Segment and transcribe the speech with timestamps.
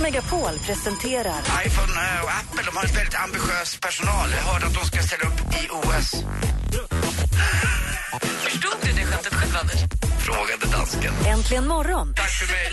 [0.00, 4.28] Megapol presenterar iPhone eh, och Apple de har väldigt ambitiös personal.
[4.36, 6.10] Jag hörde att de ska ställa upp i OS.
[8.42, 9.80] Förstod du det skämtet själv, Anders?
[10.18, 11.14] Frågade dansken.
[11.26, 12.72] Äntligen morgon Tack för mig.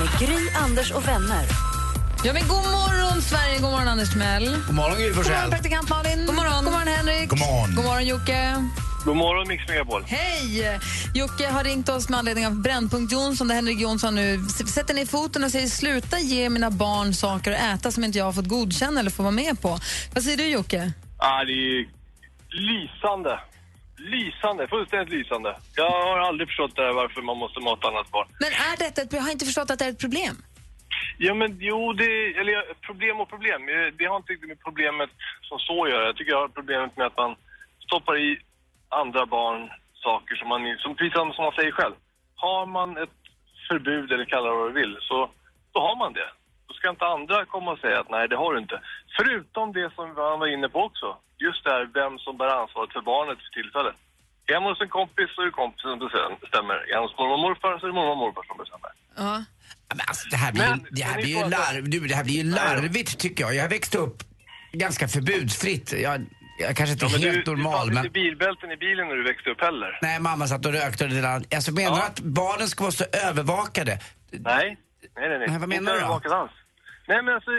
[0.00, 1.44] med Gry, Anders och vänner.
[2.24, 3.58] Ja, men god morgon, Sverige!
[3.58, 4.58] God morgon, Anders Timell.
[4.66, 5.50] God morgon, Gry God morgon, Forssell.
[5.50, 6.26] praktikant Malin.
[6.26, 7.28] God morgon, god morgon Henrik.
[7.28, 7.74] God morgon.
[7.74, 8.64] God morgon, Jocke.
[9.08, 10.02] God morgon, Mix Megapol.
[10.02, 10.78] Hej!
[11.14, 14.38] Jocke har ringt oss med anledning av Brännpunkt Jonsson där Henrik Jonsson nu
[14.76, 18.24] sätter ner foten och säger sluta ge mina barn saker att äta som inte jag
[18.24, 19.68] har fått godkänna eller få vara med på.
[20.14, 20.92] Vad säger du, Jocke?
[21.18, 21.88] Ah, det är
[22.70, 23.40] lysande.
[24.14, 25.50] Lysande, fullständigt lysande.
[25.74, 28.28] Jag har aldrig förstått det här varför man måste mata annat barn.
[28.40, 30.34] Men är detta ett, jag har inte förstått att det är ett problem.
[31.18, 32.56] Ja, men jo, det, eller
[32.88, 33.60] problem och problem.
[33.74, 35.10] Eh, Det har inte riktigt med problemet
[35.48, 36.04] som så att göra.
[36.06, 37.32] Jag tycker jag har problemet med att man
[37.86, 38.28] stoppar i
[38.88, 41.94] andra barn saker som man, som, precis som man säger själv.
[42.34, 43.16] Har man ett
[43.68, 45.30] förbud eller kalla det vad du vill, så
[45.72, 46.30] då har man det.
[46.66, 48.80] Då ska inte andra komma och säga att nej, det har du inte.
[49.18, 51.16] Förutom det som han var inne på också.
[51.46, 53.96] Just det här, vem som bär ansvaret för barnet för tillfället.
[54.46, 55.98] Är man hos en kompis så är det kompisen som
[56.44, 56.74] bestämmer.
[56.90, 58.90] Är han hos mormor och morfar så är det mormor och morfar som bestämmer.
[59.16, 59.44] Ja.
[59.88, 61.82] Men alltså, det här blir, Men- ju- det här men blir ni ju får- larv,
[61.90, 63.54] du, det här blir ju larvigt tycker jag.
[63.54, 64.18] Jag växte upp
[64.72, 65.92] ganska förbudsfritt.
[65.92, 66.26] Jag,
[66.58, 68.04] jag kanske inte Ja, men är helt du, normal du men...
[68.04, 69.98] inte bilbälten i bilen när du växte upp heller.
[70.02, 71.42] Nej, mamma satt och rökte och det där.
[71.56, 72.06] Alltså menar du Ja.
[72.06, 73.98] att barnen ska vara så övervakade?
[74.30, 74.66] Nej,
[75.16, 75.38] nej, nej.
[75.38, 75.48] nej.
[75.48, 76.34] Nej, vad menar Inte du då?
[76.34, 76.52] alls.
[77.10, 77.50] Nej, men alltså,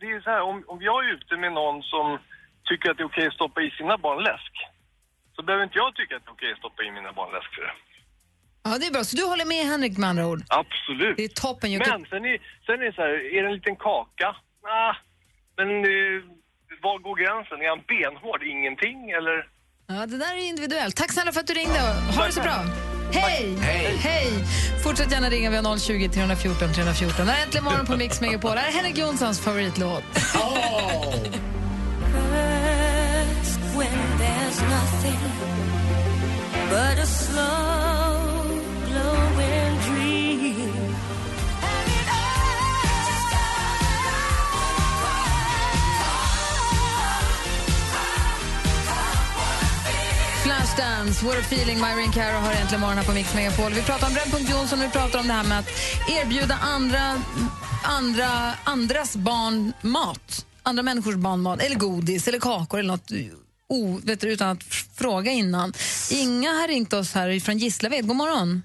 [0.00, 2.18] det är så här, om, om jag är ute med någon som
[2.68, 4.52] tycker att det är okej att stoppa i sina barn läsk,
[5.36, 7.50] så behöver inte jag tycka att det är okej att stoppa i mina barn läsk
[7.54, 7.74] för det.
[8.66, 9.04] ja, det är bra.
[9.04, 10.40] Så du håller med Henrik med andra ord?
[10.62, 11.16] Absolut.
[11.16, 11.68] Det är toppen.
[11.78, 14.28] Men sen är, sen är det så här, är det en liten kaka?
[14.82, 14.94] Ah,
[15.58, 16.18] men eh,
[16.86, 17.58] var går gränsen?
[17.64, 18.42] Är han benhård?
[18.54, 19.36] Ingenting, eller?
[19.92, 20.96] Ja, det där är individuellt.
[20.96, 21.80] Tack snälla för att du ringde.
[22.16, 22.58] Ha det så bra.
[23.12, 23.56] Hej!
[23.60, 23.96] Hej.
[23.96, 24.28] Hej!
[24.84, 25.50] Fortsätt gärna ringa.
[25.50, 27.26] Vi har 020 314 314.
[27.26, 28.50] Det här är Äntligen morgon på Mix Megapol.
[28.50, 30.04] Det här är Henrik Jonssons favoritlåt.
[50.78, 53.72] Flashdance, What a feeling, Myron Caro har äntligen morgon här på Mix Megapol.
[53.72, 55.68] Vi pratar om Brännpunkt Jonsson vi pratar om det här med att
[56.08, 57.22] erbjuda andra,
[57.84, 60.46] andra, andras barn mat.
[60.62, 63.10] Andra människors barn mat, eller godis, eller kakor eller något
[63.68, 64.62] o, vet du, utan att
[64.94, 65.72] fråga innan.
[66.10, 68.06] Inga har ringt oss här från Gislaved.
[68.06, 68.62] God morgon.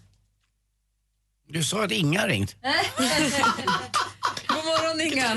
[1.49, 2.55] Du sa att Inga har ringt.
[4.93, 5.31] Morgon, Inga.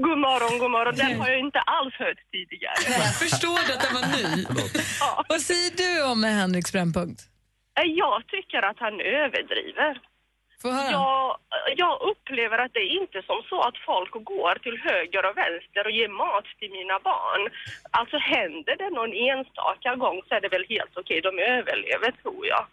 [0.08, 0.94] God morgon, god morgon.
[0.96, 2.74] Den har jag inte alls hört tidigare.
[3.06, 4.44] Jag förstår att den var ny.
[5.28, 7.20] Vad säger du om Henriks Brännpunkt?
[7.80, 9.92] Eh, Jag tycker att han överdriver.
[10.62, 10.90] Få höra.
[10.90, 11.36] Jag,
[11.82, 15.82] jag upplever att det är inte som så att folk går till höger och vänster
[15.88, 17.42] och ger mat till mina barn.
[17.98, 21.18] Alltså händer det någon enstaka gång så är det väl helt okej.
[21.28, 22.64] De överlever tror jag.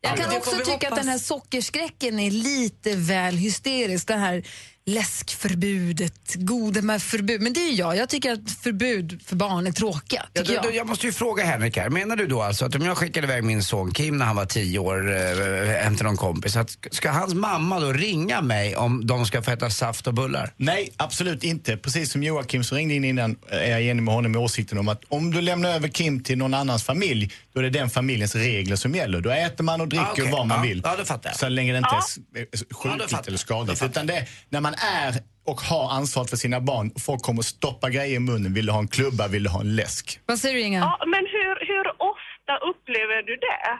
[0.00, 4.08] Jag kan också tycka att den här sockerskräcken är lite väl hysterisk.
[4.08, 4.42] Det här
[4.88, 7.40] läskförbudet, gode med förbud.
[7.40, 7.96] Men det är jag.
[7.96, 10.22] Jag tycker att förbud för barn är tråkiga.
[10.32, 10.74] Ja, jag.
[10.74, 11.88] jag måste ju fråga Henrik här.
[11.90, 14.44] Menar du då alltså att om jag skickade iväg min son Kim när han var
[14.46, 19.06] tio år eh, hem till någon kompis, att ska hans mamma då ringa mig om
[19.06, 20.52] de ska få äta saft och bullar?
[20.56, 21.76] Nej, absolut inte.
[21.76, 24.88] Precis som Joakim som ringde in innan är jag enig med honom i åsikten om
[24.88, 28.34] att om du lämnar över Kim till någon annans familj, då är det den familjens
[28.34, 29.20] regler som gäller.
[29.20, 30.30] Då äter man och dricker Ah, okej.
[30.32, 30.80] vad man Ja, vill.
[30.84, 31.38] ja, då fattar jag.
[31.38, 31.92] Så länge det inte är
[32.34, 32.40] Ja.
[32.40, 33.82] är Ja, sjukligt fattar eller skadligt.
[33.82, 35.14] Utan det är när man är
[35.46, 38.54] och har ansvaret för sina barn och folk kommer stoppa grejer i munnen.
[38.54, 39.28] Vill du ha en klubba?
[39.28, 40.20] Vill du ha en läsk?
[40.26, 40.78] Vad säger du, Inga?
[40.78, 43.78] Ja, men hur, hur ofta upplever du det?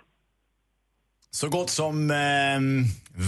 [1.31, 2.59] Så gott som eh,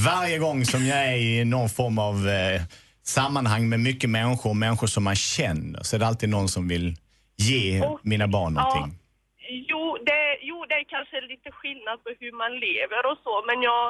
[0.07, 2.61] varje gång som jag är i någon form av eh,
[3.03, 6.97] sammanhang med mycket människor, människor som man känner, så är det alltid någon som vill
[7.37, 8.97] ge Och- mina barn någonting.
[9.73, 13.63] Jo det, jo, det är kanske lite skillnad på hur man lever och så, men
[13.63, 13.85] jag,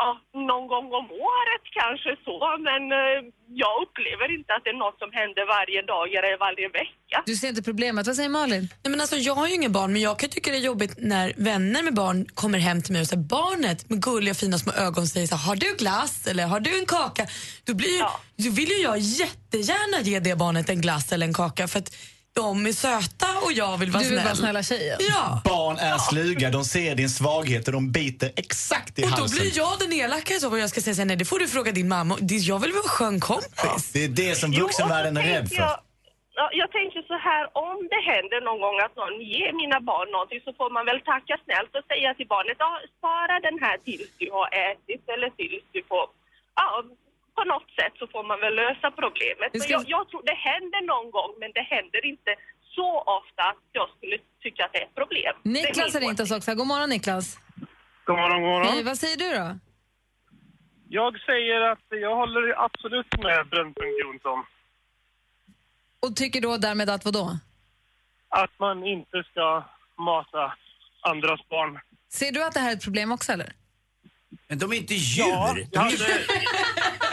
[0.00, 0.08] ja,
[0.48, 2.36] någon gång om året kanske så,
[2.68, 3.18] men eh,
[3.62, 7.16] jag upplever inte att det är något som händer varje dag eller varje vecka.
[7.26, 8.06] Du ser inte problemet.
[8.06, 8.68] Vad säger Malin?
[8.82, 10.94] Nej, men alltså, jag har ju inga barn, men jag kan tycka det är jobbigt
[10.98, 14.72] när vänner med barn kommer hem till mig och säger barnet med gulliga fina små
[14.72, 17.26] ögon säger så har du glass eller har du en kaka?
[17.64, 21.34] Då, blir, ju- då vill ju jag jättegärna ge det barnet en glass eller en
[21.34, 21.94] kaka för att
[22.34, 24.24] de är söta och jag vill vara Du vill snäll.
[24.30, 24.98] vara snälla tjejen.
[25.14, 25.40] Ja.
[25.44, 29.38] Barn är sluga, de ser din svaghet och de biter exakt i Och då halsen.
[29.38, 30.58] blir jag den elaka så fall.
[30.66, 32.14] Jag ska säga här, nej det får du fråga din mamma.
[32.50, 33.82] Jag vill vara en skön kompis.
[33.94, 35.56] Det är det som vuxenvärlden är och rädd för.
[35.56, 35.76] Jag,
[36.40, 40.08] ja, jag tänker så här, om det händer någon gång att någon ger mina barn
[40.16, 43.76] någonting så får man väl tacka snällt och säga till barnet, ja, spara den här
[43.86, 46.04] tills du har ätit eller tills du får,
[46.60, 46.68] ja,
[47.38, 49.48] på något sätt så får man väl lösa problemet.
[49.62, 52.30] Ska- jag, jag tror det händer någon gång, men det händer inte
[52.76, 52.88] så
[53.18, 55.34] ofta att jag skulle tycka att det är ett problem.
[55.42, 56.54] Niklas har ringt oss också.
[56.54, 57.26] God morgon Niklas.
[58.04, 58.68] God morgon, god morgon.
[58.72, 59.46] Hej, vad säger du då?
[60.88, 64.44] Jag säger att jag håller absolut med Brännpunkt Jonsson.
[66.00, 67.30] Och tycker då därmed att vadå?
[68.28, 69.64] Att man inte ska
[69.98, 70.52] mata
[71.00, 71.80] andras barn.
[72.08, 73.52] Ser du att det här är ett problem också eller?
[74.48, 75.24] Men de är inte djur.
[75.24, 76.26] Ja, de jag är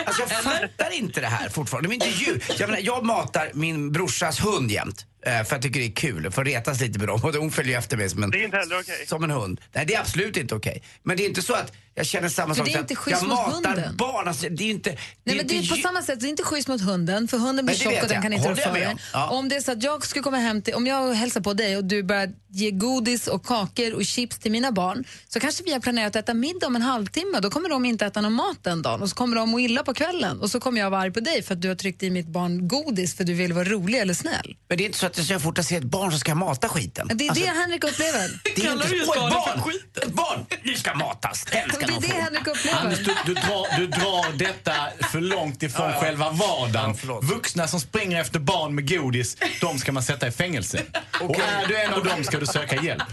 [0.06, 1.90] Alltså jag fattar inte det här fortfarande.
[1.90, 2.44] De är inte djur.
[2.60, 5.06] Jag, menar, jag matar min brorsas hund jämt.
[5.26, 7.22] eh, För jag tycker det är kul, för att retas lite med dem.
[7.24, 9.06] Och hon följer efter mig som en, Det är inte heller okej.
[9.08, 9.62] som en hund.
[9.74, 10.84] Nej, det är absolut inte okej.
[11.04, 12.66] Men det är inte så att jag känner samma För sak.
[12.66, 13.98] det är inte schysst jag mot matar hunden.
[13.98, 14.28] barn.
[14.28, 14.90] Alltså, det är inte...
[14.90, 17.38] Det Nej, men det är på samma sätt, det är inte schysst mot hunden för
[17.38, 18.24] hunden blir tjock och den jag.
[18.24, 18.98] kan inte rå för om.
[19.14, 19.30] Ja.
[19.30, 21.78] Om det är så att jag skulle komma hem till, om jag hälsar på dig
[21.78, 25.72] och du börjar ge godis och kakor och chips till mina barn så kanske vi
[25.74, 27.40] har planerat att äta middag om en halvtimme.
[27.40, 29.84] Då kommer de inte äta någon mat den dagen och så kommer de må illa
[29.84, 32.04] på kvällen och så kommer jag vara arg på dig för att du har tryckt
[32.04, 34.56] i mitt barn godis för att du vill vara rolig eller snäll.
[34.70, 36.32] Men det är inte så att jag så fort jag ser ett barn så ska
[36.32, 37.08] jag mata skiten.
[37.14, 38.42] Det är Alltså, det Henrik upplever.
[38.56, 39.14] det är inte så.
[39.18, 39.74] Åh, ett barn!
[40.02, 40.46] Ett barn!
[40.64, 41.46] Nu ska matas.
[41.82, 42.14] Ska Det är de det.
[42.22, 42.48] Henrik
[42.82, 43.26] Anders, upplever.
[43.26, 44.74] du, du, drar, du drar detta
[45.12, 46.02] för långt ifrån Ja, ja.
[46.02, 46.96] själva vardagen.
[47.08, 47.20] Ja.
[47.24, 50.84] Vuxna som springer efter barn med godis, de ska man sätta i fängelse.
[51.22, 53.04] Och är du en av dem ska du söka hjälp.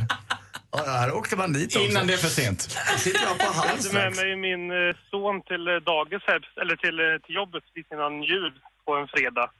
[0.71, 1.89] Ja, här åkte man dit också.
[1.89, 2.61] Innan det är för sent.
[2.99, 6.41] sitter jag på Jag hals hade med mig min eh, son till eh, dagis här,
[6.63, 8.53] eller till, eh, till jobbet precis innan jul
[8.85, 9.51] på en fredag.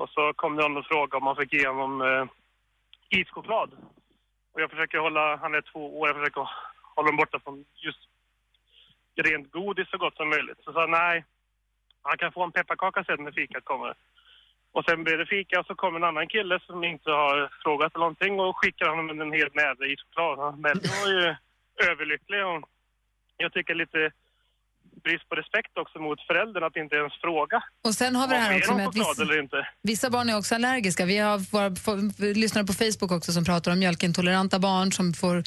[0.00, 2.24] Och så kom det någon och frågade om man fick ge honom eh,
[3.18, 3.70] ischoklad.
[4.52, 6.50] Och jag försöker hålla, han är två år, jag försöker hålla
[6.96, 7.56] honom borta från
[7.86, 8.02] just
[9.16, 10.58] rent godis så gott som möjligt.
[10.64, 11.24] Så sa nej,
[12.02, 13.94] han kan få en pepparkaka sen när fikat kommer.
[14.72, 17.94] Och sen blev det fika och så kom en annan kille som inte har frågat
[17.94, 20.58] eller någonting och skickade honom en hel näve ischoklad.
[20.58, 21.34] Melvin var ju
[21.90, 22.68] överlycklig och
[23.36, 24.10] jag tycker lite
[25.04, 27.62] brist på respekt också mot föräldern att inte ens fråga.
[27.84, 30.38] Och sen har vi det här Är också med att choklad vissa, vissa barn är
[30.38, 31.04] också allergiska.
[31.04, 31.68] Vi har våra
[32.34, 35.42] lyssnare på Facebook också som pratar om mjölkintoleranta barn som får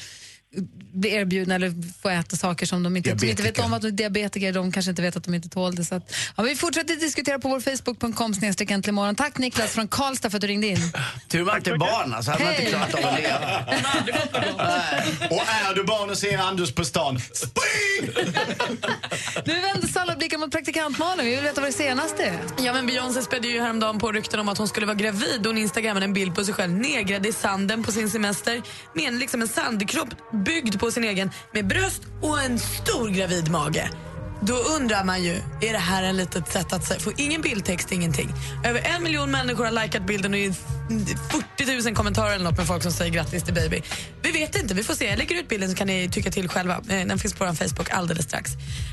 [0.92, 3.88] bli erbjudna eller få äta saker som de inte, som inte vet om att de
[3.88, 4.52] är diabetiker.
[4.52, 5.84] De kanske inte vet att de inte tål det.
[5.84, 9.14] Så att, ja, vi fortsätter diskutera på vår Facebook.com snedstreck äntligen morgon.
[9.14, 10.92] Tack Niklas från Karlstad för att du ringde in.
[11.28, 13.64] Tur man inte är barn, alltså hade man inte klarat av att leva.
[15.30, 18.14] Och är du barn och ser Anders på stan, spring!
[19.46, 21.26] Nu vänder alla blickar mot praktikant Malin.
[21.26, 22.38] Vi vill veta vad det senaste är.
[22.58, 25.46] Ja, men Beyoncé spädde ju häromdagen på rykten om att hon skulle vara gravid.
[25.46, 28.62] Hon instagrammade en bild på sig själv negrad i sanden på sin semester
[28.94, 30.08] med en, liksom en sandkropp
[30.44, 33.90] byggd på sin egen med bröst och en stor gravid mage.
[34.46, 38.28] Då undrar man ju, är det här en litet sätt att få ingen bildtext, ingenting.
[38.64, 40.52] Över en miljon människor har likat bilden och det är
[41.56, 43.82] 40 000 kommentarer eller något med folk som säger grattis till baby.
[44.22, 45.04] Vi vet inte, vi får se.
[45.04, 46.74] Jag lägger ut bilden så kan ni tycka till själva.
[46.74, 48.50] Eh, den finns på vår Facebook alldeles strax.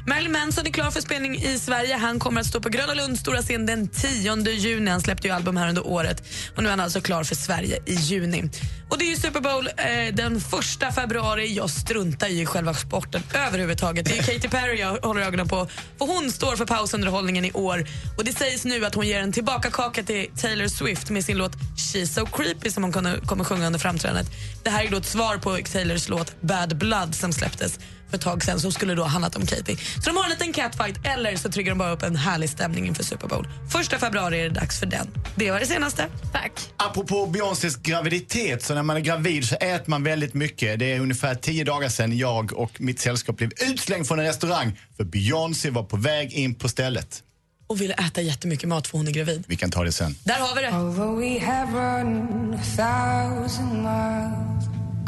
[0.08, 1.96] Marilyn Manson är klar för spelning i Sverige.
[1.96, 4.92] Han kommer att stå på Gröna Lunds stora scen den 10 juni.
[4.92, 6.24] Han släppte ju album här under året
[6.56, 8.50] och nu är han alltså klar för Sverige i juni.
[8.92, 11.54] Och det är ju Super Bowl eh, den första februari.
[11.54, 14.06] Jag struntar i själva sporten överhuvudtaget.
[14.06, 15.68] Det är Katy Perry jag håller ögonen på.
[15.98, 17.86] För hon står för pausunderhållningen i år.
[18.18, 21.56] Och det sägs nu att hon ger en tillbakakaka till Taylor Swift med sin låt
[21.56, 24.28] She's so creepy som hon kommer, kommer sjunga under framträdandet.
[24.64, 27.80] Det här är då ett svar på Taylors låt Bad Blood som släpptes
[28.12, 29.76] för ett tag sedan som skulle då ha handlat om Katy.
[29.76, 32.88] Så de har en liten catfight eller så triggar de bara upp en härlig stämning
[32.88, 33.48] inför Super Bowl.
[33.72, 35.08] Första februari är det dags för den.
[35.36, 36.06] Det var det senaste.
[36.32, 36.52] Tack.
[36.78, 40.80] Apropå Beyoncés graviditet, så när man är gravid så äter man väldigt mycket.
[40.80, 44.80] Det är ungefär tio dagar sedan jag och mitt sällskap blev utslängd från en restaurang
[44.98, 47.24] för Beyoncé var på väg in på stället.
[47.68, 49.44] Och ville äta jättemycket mat för hon är gravid.
[49.48, 50.16] Vi kan ta det sen.
[50.24, 50.70] Där har vi det.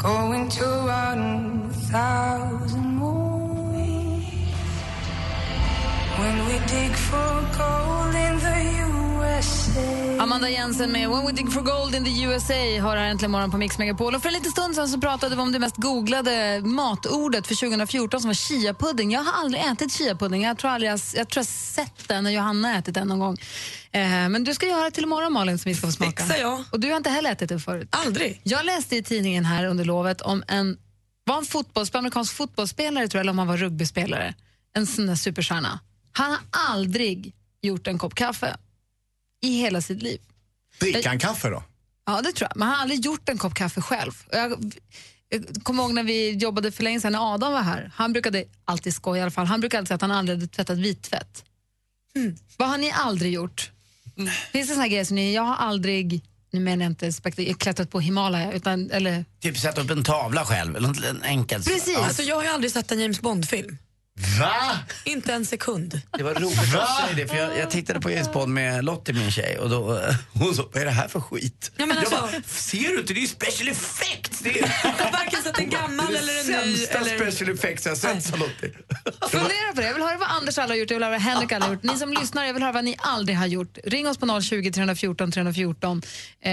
[0.04, 3.72] Going to run a thousand more.
[6.20, 9.03] When we dig for gold in the say.
[10.24, 13.50] Amanda Jensen med When We Dig For Gold in the USA har här äntligen morgon
[13.50, 14.14] på Mix Megapol.
[14.14, 18.20] Och för en liten stund så pratade vi om det mest googlade matordet för 2014
[18.20, 19.12] som var chiapudding.
[19.12, 20.42] Jag har aldrig ätit chiapudding.
[20.42, 23.36] Jag tror, aldrig jag, jag tror jag sett den och Johanna ätit den någon gång.
[23.92, 26.22] Eh, men du ska göra det till imorgon Malin som vi ska få smaka.
[26.24, 26.64] Fixar jag.
[26.70, 27.88] Och du har inte heller ätit det förut?
[27.90, 28.40] Aldrig.
[28.44, 30.78] Jag läste i tidningen här under lovet om en,
[31.24, 34.34] var en fotbolls, amerikansk fotbollsspelare tror jag, eller om han var rugbyspelare.
[34.76, 35.80] En sån där superstjärna.
[36.12, 38.56] Han har aldrig gjort en kopp kaffe
[39.44, 40.20] i hela sitt liv.
[40.80, 41.62] Dricka en kaffe då?
[42.06, 42.56] Ja, det tror jag.
[42.56, 44.12] Men han har aldrig gjort en kopp kaffe själv.
[44.32, 44.72] Jag,
[45.28, 47.90] jag kommer ihåg när vi jobbade för länge sedan när Adam var här.
[47.94, 49.46] Han brukade alltid skoja i alla fall.
[49.46, 51.44] Han brukade alltid säga att han aldrig hade tvättat vittvätt.
[52.56, 53.70] Vad har ni aldrig gjort?
[54.52, 57.58] Finns det såna här grejer som ni, jag har aldrig, nu menar jag inte spekt-
[57.58, 61.66] klättrat på Himalaya, utan, eller Typ sätta upp en tavla själv, eller enkelt.
[61.66, 61.96] Precis.
[61.98, 63.78] Alltså, jag har ju aldrig sett en James Bond-film.
[64.40, 64.78] Va?
[65.04, 66.00] Inte en sekund.
[66.18, 69.14] Det var roligt att säga det, för jag, jag tittade på James Bond med Lottie,
[69.14, 71.72] min tjej, och då, eh, hon sa, vad är det här för skit?
[71.76, 73.12] Ja, men alltså- Jag bara, ser du inte?
[73.14, 74.40] Det är ju special effects!
[74.40, 76.76] Det är Jag har varken sett en gammal det eller en ny.
[76.76, 77.18] sämsta Eller...
[77.30, 78.72] special effects jag sett, sa Lottie.
[79.30, 79.86] Fundera på det.
[79.86, 81.72] Jag vill höra vad Anders alla har gjort, jag vill höra vad Henrik alla har
[81.72, 81.82] gjort.
[81.82, 83.78] Ni som lyssnar, jag vill höra vad ni aldrig har gjort.
[83.84, 86.02] Ring oss på 020 314 314.
[86.44, 86.52] Eh,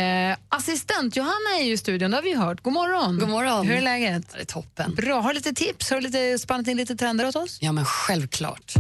[0.50, 2.62] assistent Johanna är ju i studion, det har vi hört.
[2.64, 3.20] God morgon.
[3.20, 3.68] God morgon.
[3.68, 4.24] Hur är läget?
[4.34, 4.96] Det är toppen.
[4.96, 5.22] Bra.
[5.22, 5.90] Har du lite tips?
[5.90, 7.51] Har du lite spannat in lite trender åt oss?
[7.60, 8.74] Ja, men självklart.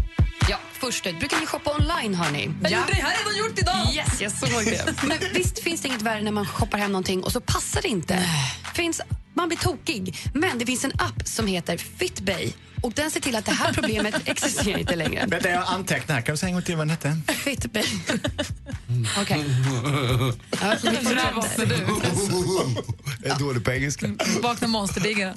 [0.50, 1.20] Ja, först ut.
[1.20, 2.52] Brukar ni shoppa online, hörni?
[2.64, 3.94] Jag gjorde det här redan gjort idag!
[3.96, 4.96] Yes, jag såg det.
[5.08, 7.88] Men visst finns det inget värre när man shoppar hem någonting och så passar det
[7.88, 8.26] inte.
[8.74, 9.02] Finns,
[9.34, 10.18] man blir tokig.
[10.34, 13.74] Men det finns en app som heter Fitbay och den ser till att det här
[13.74, 15.26] problemet existerar inte längre.
[15.28, 16.16] Vänta, jag antecknar.
[16.16, 16.22] här.
[16.22, 17.18] Kan du säga en gång till vad den hette?
[17.34, 17.84] Fitbay.
[19.22, 19.46] Okej.
[20.52, 21.66] Ja, fortsätter.
[21.66, 21.76] du.
[23.24, 24.08] Jag är dålig på engelska.
[24.42, 25.36] Vakna monsterdiggare.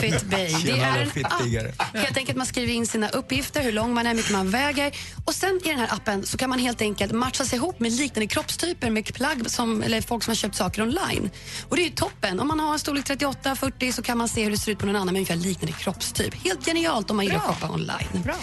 [0.00, 0.56] Fitbay.
[0.64, 1.96] Det är en app.
[1.96, 4.96] Helt enkelt man skriver in sina uppgifter, hur lång man är, hur mycket man väger.
[5.24, 7.92] Och sen i den här appen så kan man helt enkelt matcha sig ihop med
[7.92, 11.30] liknande kroppstyper med plagg som, eller folk som har köpt saker online.
[11.68, 12.40] Och det är ju toppen.
[12.40, 14.78] Om man har en storlek 38, 40 så kan man se hur det ser ut
[14.78, 16.34] på någon annan med ungefär liknande kroppstyp.
[16.34, 18.22] Helt genialt om man gillar att shoppa online.
[18.24, 18.36] Bra.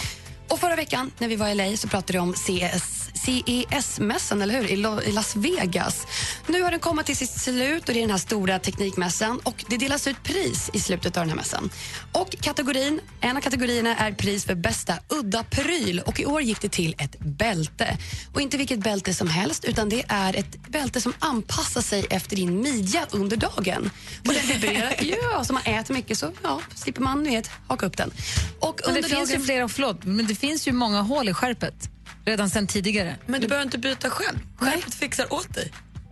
[0.50, 4.62] Och förra veckan när vi var i LA så pratade vi om CES, CES-mässan, eller
[4.62, 4.72] hur?
[4.72, 6.08] I, Las Vegas.
[6.48, 9.66] Nu har den kommit till sitt slut och det är den här stora teknikmässan och
[9.70, 11.70] det delas ut pris i slutet av den här mässan.
[12.12, 16.62] Och kategorin, en av kategorierna är pris för bästa udda pryl och i år gick
[16.62, 17.98] det till ett bälte.
[18.34, 22.36] Och inte vilket bälte som helst utan det är ett bälte som anpassar sig efter
[22.36, 23.89] din midja under dagen.
[24.27, 27.98] Och den vibrerar, ja, så man äter mycket så ja, slipper man vet, haka upp
[27.98, 28.12] den.
[28.60, 31.29] Och Men det under finns ju dagen- flera, förlåt, men det finns ju många hål
[31.29, 31.89] i skärpet
[32.25, 33.15] redan sedan tidigare.
[33.25, 34.38] Men du behöver inte byta själv.
[34.58, 35.72] Skärpet fixar åt dig.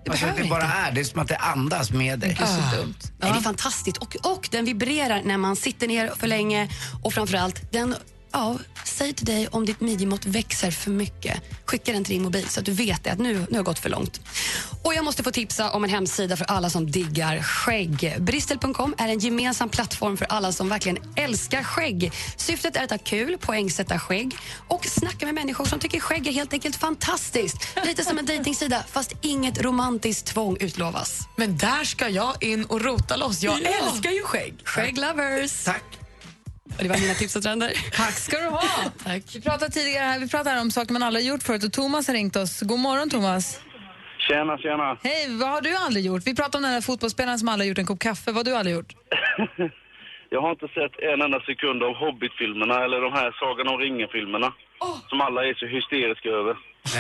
[0.10, 0.78] Alltså, behöver det bara inte.
[0.78, 2.36] är, det är som att det andas med dig.
[2.40, 2.96] Det är så dumt.
[3.20, 3.98] Nej, det är fantastiskt.
[3.98, 6.70] Och, och den vibrerar när man sitter ner för länge.
[7.04, 7.96] Och framförallt, den
[8.36, 11.42] ja, säger till dig om ditt midjemått växer för mycket.
[11.66, 13.64] Skicka den till din mobil så att du vet det, att nu, nu har det
[13.64, 14.22] gått för långt.
[14.84, 18.16] Och jag måste få tipsa om en hemsida för alla som diggar skägg.
[18.20, 22.12] Bristel.com är en gemensam plattform för alla som verkligen älskar skägg.
[22.38, 24.36] Syftet är att ha kul, poängsätta skägg
[24.68, 27.58] och snacka med människor som tycker skägg är helt enkelt fantastiskt.
[27.86, 31.20] Lite som en dejtingsida, fast inget romantiskt tvång utlovas.
[31.36, 33.44] Men där ska jag in och rota loss.
[33.44, 33.70] Jag Ja.
[33.70, 34.54] älskar ju skägg.
[34.64, 35.64] Skägglovers!
[35.64, 35.84] Tack.
[36.66, 37.72] Och Det var mina tips och trender.
[37.92, 38.64] Tack ska du ha.
[39.34, 41.74] Vi pratade tidigare här, vi pratade här om saker man aldrig har gjort förut och
[41.74, 42.62] Thomas har ringt oss.
[42.62, 43.60] God morgon Thomas.
[44.28, 44.98] Tjena, tjena.
[45.04, 46.24] Hej, vad har du aldrig gjort?
[46.26, 48.32] Vi pratade om den här fotbollsspelaren som aldrig gjort en kopp kaffe.
[48.32, 48.94] Vad har du aldrig gjort?
[50.30, 54.54] Jag har inte sett en enda sekund av Hobbit-filmerna eller de här Sagan om ringen-filmerna.
[55.10, 56.52] Som alla är så hysteriska över.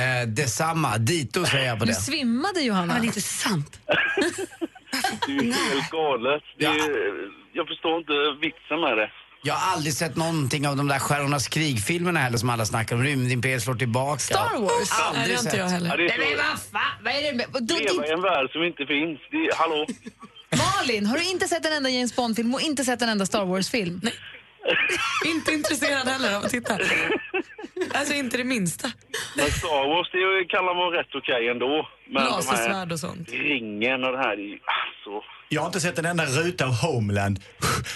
[0.01, 1.95] Eh, detsamma, dito säger jag på Du det.
[1.97, 2.93] svimmade Johanna.
[2.93, 3.79] Men det är inte sant.
[5.27, 6.43] Det är ju helt galet.
[6.57, 6.89] Det är,
[7.53, 9.09] jag förstår inte vitsen med det.
[9.45, 13.03] Jag har aldrig sett någonting av de där Stjärnornas krig-filmerna heller som alla snackar om.
[13.03, 14.19] Rymdimperiet slår tillbaka.
[14.19, 14.91] Star Wars?
[14.91, 15.59] Aldrig Nej, det har inte sett.
[15.59, 15.89] jag heller.
[15.89, 17.45] Ja, det är Nej, men vad fan, vad är det med...
[17.61, 19.19] Du, leva i en värld som inte finns.
[19.31, 19.85] Det är, hallå?
[20.63, 23.45] Malin, har du inte sett en enda James Bond-film och inte sett en enda Star
[23.45, 24.01] Wars-film?
[25.25, 26.73] Inte intresserad heller av att titta.
[27.93, 28.87] Alltså inte det minsta.
[29.37, 31.87] Men Star Wars, det kan vara rätt okej ändå.
[32.07, 33.29] Men de Lasersvärd här och sånt.
[33.31, 34.59] ringen och det här, det är ju...
[34.79, 35.25] Alltså.
[35.49, 37.39] Jag har inte sett en enda ruta av Homeland.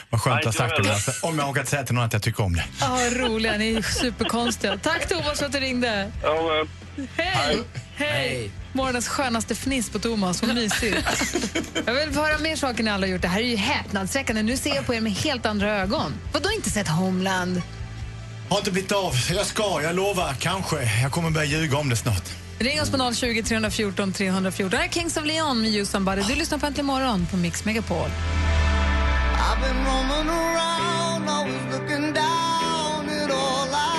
[0.10, 0.94] Vad skönt att ha sagt det.
[0.94, 2.66] Alltså, om jag har råkat säga till någon att jag tycker om det.
[2.82, 4.78] Ja, vad roliga, ni är superkonstiga.
[4.78, 6.12] Tack Thomas för att du ringde.
[6.24, 6.66] Ja,
[7.18, 7.60] Hej!
[7.96, 8.52] Hej!
[8.74, 10.98] Morgonens skönaste fniss på Thomas, vad mysigt.
[11.86, 13.22] Jag vill höra mer saker ni alla har gjort.
[13.22, 14.42] Det här är ju häpnadsväckande.
[14.44, 16.14] Nu ser jag på er med helt andra ögon.
[16.34, 17.62] Vadå inte sett Homeland?
[18.50, 19.14] Har inte blivit av.
[19.30, 20.36] Jag ska, jag lovar.
[20.40, 21.02] Kanske.
[21.02, 22.24] Jag kommer börja ljuga om det snart.
[22.62, 24.70] Ring oss på 020 314 314.
[24.70, 26.22] Det här är Kings of Leon med You Somebody.
[26.22, 27.98] Du lyssnar på Äntligen morgon på Mix Megapol.
[27.98, 33.99] I've been roaming around, always looking down at all I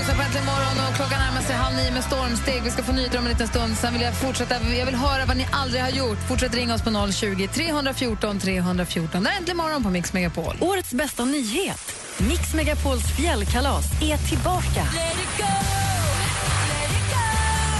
[0.00, 2.62] Äntligen morgon och klockan närmar sig halv nio med stormsteg.
[2.62, 3.76] Vi ska få nyheter om en liten stund.
[3.76, 4.54] Sen vill jag fortsätta.
[4.78, 6.18] Jag vill höra vad ni aldrig har gjort.
[6.28, 9.24] Fortsätt ringa oss på 020 314 314.
[9.24, 10.56] Det är Äntligen morgon på Mix Megapol.
[10.60, 11.94] Årets bästa nyhet.
[12.18, 14.84] Mix Megapols fjällkalas är tillbaka.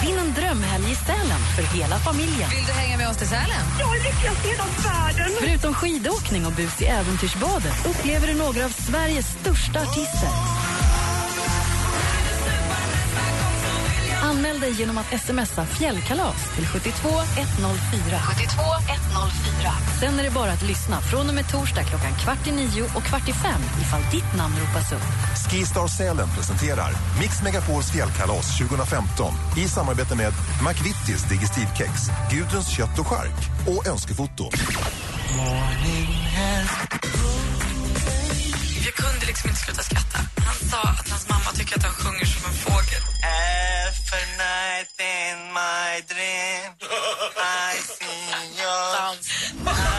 [0.02, 2.50] Vinn en drömhelg i Sälen för hela familjen.
[2.50, 3.64] Vill du hänga med oss till Sälen?
[3.78, 5.32] Jag är lyckligast i hela världen.
[5.40, 10.28] Förutom skidåkning och bus i äventyrsbadet upplever du några av Sveriges största artister.
[14.56, 18.18] Anmäl dig genom att smsa fjällkalas till 72 104.
[18.22, 18.62] 72
[19.12, 19.72] 104.
[20.00, 23.02] Sen är det bara att lyssna från och med torsdag klockan kvart i nio och
[23.02, 25.06] kvart i fem ifall ditt namn ropas upp.
[25.50, 30.32] Skistar Sälen presenterar Mix Megapols fjällkalas 2015 i samarbete med
[30.66, 31.92] McVittys Digestivkex,
[32.30, 34.44] Gudruns kött och chark och Önskefoto.
[35.36, 37.05] Jag
[39.02, 40.18] kunde liksom inte sluta skratta.
[40.48, 43.02] Han sa att hans mamma tycker att han sjunger som en fågel.
[43.22, 46.70] Every night in my dream
[47.68, 48.22] I see
[48.60, 49.95] your...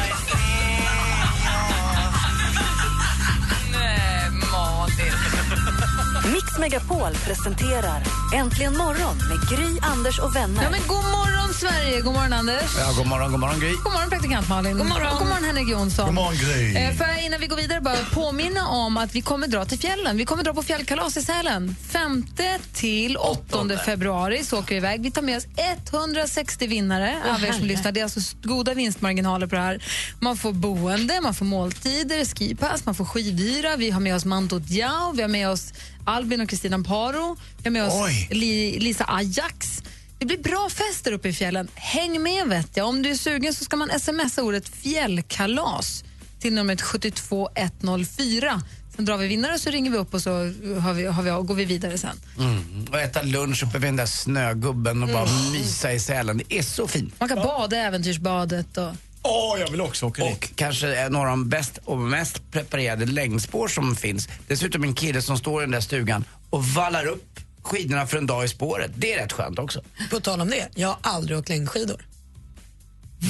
[6.57, 8.03] Mix Megapol presenterar
[8.35, 10.63] Äntligen morgon med Gry, Anders och vänner.
[10.63, 12.01] Ja, men god morgon, Sverige!
[12.01, 12.77] God morgon, Anders.
[12.77, 13.71] Ja, god morgon, god morgon Gry.
[13.71, 14.77] God morgon, praktikant Malin.
[14.77, 16.05] God morgon, god morgon Henrik Jonsson.
[16.05, 16.75] God morgon, Gry.
[16.75, 20.17] Eh, jag innan vi går vidare bara påminna om att vi kommer dra till fjällen.
[20.17, 21.75] Vi kommer dra på fjällkalas i Sälen.
[21.91, 22.25] 5
[22.73, 25.01] till 8 februari så åker vi iväg.
[25.01, 25.47] Vi tar med oss
[25.91, 27.91] 160 vinnare Åh, av er som lyssnar.
[27.91, 29.83] Det är alltså goda vinstmarginaler på det här.
[30.19, 33.75] Man får boende, man får måltider, skipass, man får skidhyra.
[33.75, 35.73] Vi har med oss Manto Diao, vi har med oss
[36.07, 38.27] Albin och Kristina Amparo, vi har med oss Oj.
[38.31, 39.83] Li, Lisa Ajax.
[40.19, 41.67] Det blir bra fester uppe i fjällen.
[41.75, 42.87] Häng med vet jag.
[42.87, 46.03] Om du är sugen så ska man smsa ordet fjällkalas
[46.39, 48.61] till numret 72104.
[48.95, 50.31] Sen drar vi vinnare så ringer vi upp och så
[50.79, 52.19] har vi, har vi, går vi vidare sen.
[52.39, 52.85] Mm.
[52.91, 55.51] Och äta lunch uppe vid den där snögubben och bara Mm.
[55.51, 56.37] mysa i Sälen.
[56.37, 57.13] Det är så fint.
[57.19, 58.77] Man kan bada i äventyrsbadet.
[58.77, 58.89] Och...
[59.29, 63.67] Åh, jag vill också åka Och kanske några av de bäst och mest preparerade längdspår
[63.67, 64.29] som finns.
[64.47, 68.27] Dessutom en kille som står i den där stugan och vallar upp skidorna för en
[68.27, 68.91] dag i spåret.
[68.95, 69.81] Det är rätt skönt också.
[70.09, 72.05] På tal om det, jag har aldrig åkt längdskidor.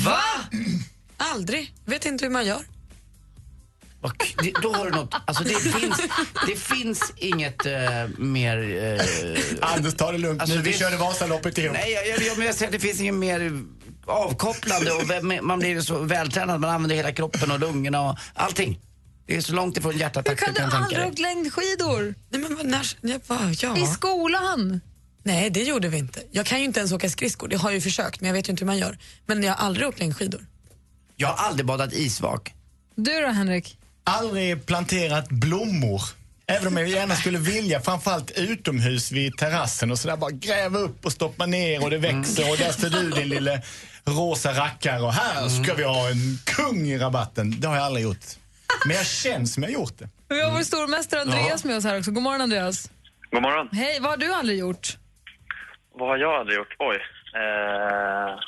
[0.05, 0.19] Va?
[1.17, 1.73] Aldrig.
[1.85, 2.61] Vet inte hur man gör.
[4.01, 6.01] Och det, då har du något, alltså det finns,
[6.47, 7.73] det finns inget eh,
[8.17, 8.57] mer...
[8.83, 10.57] Eh, Anders, ta det lugnt nu.
[10.57, 11.73] Vi körde Vasaloppet ihop.
[11.73, 13.63] Nej, jag, jag, jag, jag säger att det finns inget mer
[14.07, 18.79] avkopplande och man blir så vältränad, man använder hela kroppen och lungorna och allting.
[19.25, 21.09] Det är så långt ifrån Hur hjärtattack kan du du kan tänka aldrig dig.
[21.09, 22.15] åkt längdskidor?
[22.29, 23.77] Nej, men när, ja, vad- ja.
[23.77, 24.81] I skolan?
[25.23, 26.21] Nej, det gjorde vi inte.
[26.31, 27.47] Jag kan ju inte ens åka skridskor.
[27.47, 28.97] Det har jag ju försökt, men jag vet ju inte hur man gör.
[29.25, 30.45] Men jag har aldrig åkt längdskidor.
[31.15, 32.53] Jag har aldrig badat isvak.
[32.95, 33.77] Du då, Henrik?
[34.03, 36.01] Aldrig planterat blommor.
[36.49, 41.05] Även om jag gärna skulle vilja, framförallt utomhus vid terrassen och sådär bara gräva upp
[41.05, 43.61] och stoppa ner och det växer och där står du din lille
[44.07, 47.59] rosa rackare och här ska vi ha en kung i rabatten.
[47.59, 48.25] Det har jag aldrig gjort.
[48.85, 50.09] Men jag känner som jag gjort det.
[50.29, 52.11] Vi har vår stormästare Andreas med oss här också.
[52.11, 52.91] God morgon, Andreas.
[53.31, 53.69] God morgon.
[53.71, 54.97] Hej, vad har du aldrig gjort?
[55.93, 56.75] Vad har jag aldrig gjort?
[56.79, 56.95] Oj.
[57.41, 58.39] Eh,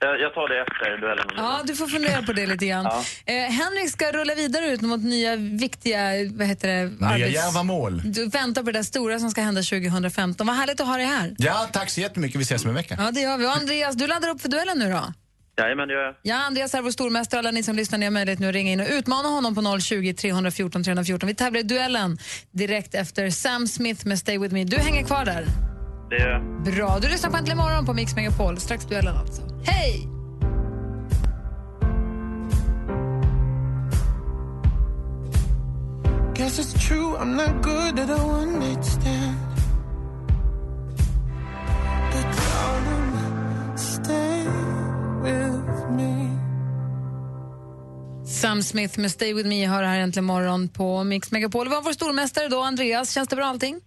[0.00, 1.26] jag, jag tar det efter duellen.
[1.36, 2.84] Ja, du får fundera på det lite grann.
[2.84, 3.04] Ja.
[3.26, 5.98] Eh, Henrik ska rulla vidare ut mot nya viktiga,
[6.34, 6.84] vad heter det?
[7.16, 8.02] Nya djärva mål.
[8.04, 10.46] Du väntar på det där stora som ska hända 2015.
[10.46, 11.34] Vad härligt att ha dig här.
[11.38, 12.40] Ja, tack så jättemycket.
[12.40, 12.96] Vi ses om en vecka.
[12.98, 13.46] Ja, det gör vi.
[13.46, 15.12] Och Andreas, du laddar upp för duellen nu då?
[15.58, 16.14] Jajamän, det gör jag.
[16.22, 17.38] Ja, Andreas är vår stormästare.
[17.38, 19.78] Alla ni som lyssnar, ni har möjlighet nu att ringa in och utmana honom på
[19.80, 21.26] 020 314 314.
[21.26, 22.18] Vi tävlar i duellen
[22.50, 24.64] direkt efter Sam Smith med Stay With Me.
[24.64, 25.69] Du hänger kvar där.
[26.10, 26.74] Det gör jag.
[26.74, 26.98] Bra.
[26.98, 28.60] Du lyssnar på Äntligen morgon på Mix Megapol.
[28.60, 29.42] Strax duellen alltså.
[29.64, 30.08] Hej!
[36.34, 39.36] Guess it's true, I'm not good at a one night stand.
[42.12, 44.46] But darling, stay
[45.22, 46.38] with me.
[48.24, 51.68] Sam Smith med Stay With Me hör här äntligen morgon på Mix Megapol.
[51.68, 53.12] Vi har vår stormästare då, Andreas.
[53.12, 53.80] Känns det bra allting?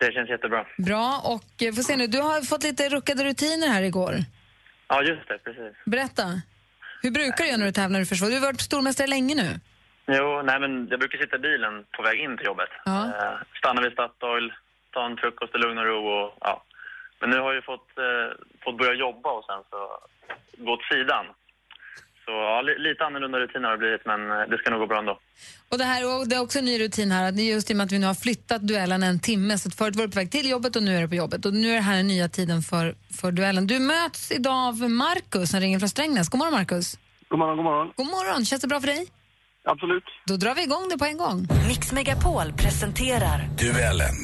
[0.00, 0.66] Det känns jättebra.
[0.78, 1.06] Bra.
[1.34, 4.14] Och eh, får se nu, du har fått lite ruckade rutiner här igår.
[4.88, 5.38] Ja, just det.
[5.38, 5.74] Precis.
[5.84, 6.26] Berätta.
[7.02, 8.28] Hur brukar du göra när du tävlar i försvar?
[8.28, 9.48] Du har varit stormästare länge nu.
[10.06, 12.72] Jo, nej men jag brukar sitta i bilen på väg in till jobbet.
[12.84, 12.98] Ja.
[13.06, 14.52] Eh, stanna vid Statoil,
[14.92, 16.64] ta en frukost i lugn och ro och ja.
[17.20, 18.28] Men nu har jag ju fått, eh,
[18.64, 19.80] fått börja jobba och sen så
[20.64, 21.26] gå åt sidan.
[22.30, 24.86] Så ja, li- lite annorlunda rutiner har det blivit men eh, det ska nog gå
[24.86, 25.14] bra ändå.
[25.70, 27.70] Och det, här, och det är också en ny rutin här, att det är just
[27.70, 30.10] i och med att vi nu har flyttat duellen en timme, så förut var du
[30.12, 31.46] på väg till jobbet och nu är du på jobbet.
[31.46, 33.66] Och nu är det här den nya tiden för, för duellen.
[33.66, 36.28] Du möts idag av Markus som ringer från Strängnäs.
[36.28, 36.98] God morgon Markus.
[37.28, 37.92] God morgon, god morgon.
[37.96, 39.06] God morgon, känns det bra för dig?
[39.64, 40.04] Absolut.
[40.26, 41.46] Då drar vi igång det på en gång.
[41.68, 44.14] Mix Megapol presenterar Duellen.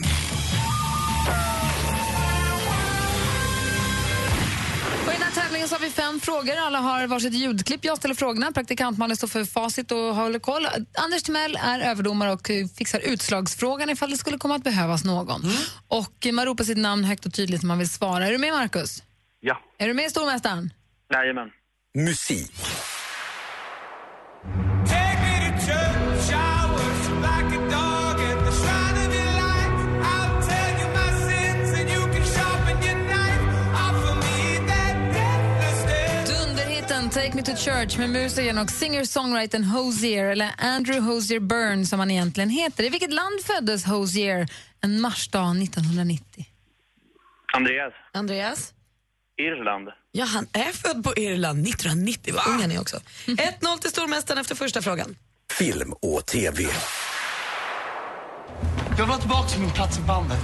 [5.69, 6.57] Så har vi fem frågor.
[6.57, 7.85] Alla har varsitt ljudklipp.
[7.85, 8.53] Jag ställer frågorna.
[8.53, 10.67] Praktikant Malin står för facit och håller koll.
[10.95, 15.43] Anders Timell är överdomare och fixar utslagsfrågan ifall det skulle komma att behövas någon.
[15.89, 18.27] Och man ropar sitt namn högt och tydligt när man vill svara.
[18.27, 19.03] Är du med, Markus?
[19.41, 19.61] Ja.
[19.79, 20.73] Är du med, stormästaren?
[21.15, 21.49] Jajamän.
[21.95, 22.53] Musik.
[37.11, 42.11] Take Me To Church med musikern och singer-songwritern Hosier, eller Andrew Hosier Byrne som han
[42.11, 42.85] egentligen heter.
[42.85, 44.49] I vilket land föddes Hosier
[44.81, 46.47] en marsdag 1990?
[47.53, 47.93] Andreas.
[48.13, 48.73] Andreas?
[49.39, 49.89] Irland.
[50.13, 52.35] Ja, han är född på Irland 1990.
[52.35, 52.97] Vad ung han är också.
[53.27, 55.17] 1-0 till stormästaren efter första frågan.
[55.59, 56.65] Film och TV.
[58.99, 60.39] Jag var tillbaka till min plats i bandet.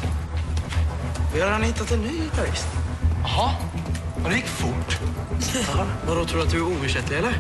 [1.35, 2.67] Vi har redan hittat en ny gitarrist.
[3.23, 3.51] Jaha,
[4.25, 4.99] och det gick fort.
[5.55, 7.33] Jaha, vadå, tror du att du är oersättlig eller?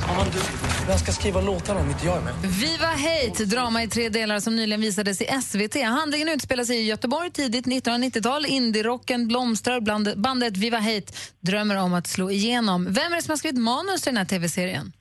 [0.00, 0.38] Ja, men du,
[0.86, 2.34] vem ska skriva låtarna om inte jag är med?
[2.34, 5.82] Viva Hate, drama i tre delar som nyligen visades i SVT.
[5.82, 8.46] Handlingen utspelar sig i Göteborg tidigt 1990-tal.
[8.46, 9.80] Indie-rocken blomstrar.
[9.80, 12.84] Bland bandet Viva Hate drömmer om att slå igenom.
[12.84, 14.92] Vem är det som har skrivit manus till den här tv-serien?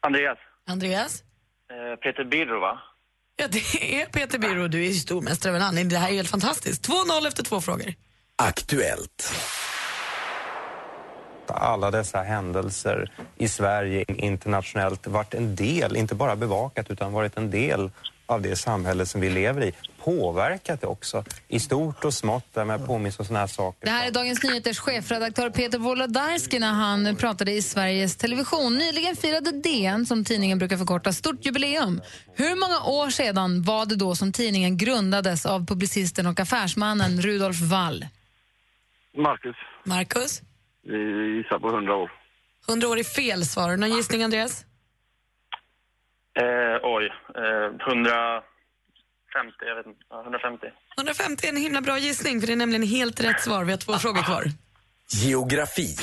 [0.00, 0.38] Andreas.
[0.66, 1.22] Andreas?
[1.70, 2.78] Eh, Peter Birro, va?
[3.38, 4.68] Ja, det är Peter Birro.
[4.68, 5.88] Du är ju stormästare av en anledning.
[5.88, 6.88] Det här är helt fantastiskt.
[6.88, 7.94] 2-0 efter två frågor.
[8.36, 9.32] Aktuellt.
[11.48, 17.50] alla dessa händelser i Sverige internationellt varit en del, inte bara bevakat, utan varit en
[17.50, 17.90] del
[18.26, 19.72] av det samhälle som vi lever i.
[19.98, 23.86] Påverkat det också, i stort och smått, där med påminns om såna här saker.
[23.86, 28.78] Det här är Dagens Nyheters chefredaktör Peter Wolodarski när han pratade i Sveriges Television.
[28.78, 32.00] Nyligen firade DN, som tidningen brukar förkorta, stort jubileum.
[32.34, 37.60] Hur många år sedan var det då som tidningen grundades av publicisten och affärsmannen Rudolf
[37.60, 38.06] Wall?
[39.16, 39.56] Marcus.
[39.84, 40.42] Marcus?
[40.82, 42.12] Vi gissar på 100 år.
[42.68, 43.76] 100 år är fel svar.
[43.76, 44.64] Någon gissning, Andreas?
[46.36, 47.04] Eh, oj.
[47.34, 48.44] Eh, 150,
[49.66, 50.00] jag vet inte.
[50.10, 50.66] Ja, 150.
[50.98, 53.64] 150 är en himla bra gissning, för det är nämligen helt rätt svar.
[53.64, 54.44] Vi har två frågor kvar.
[55.10, 55.96] Geografi.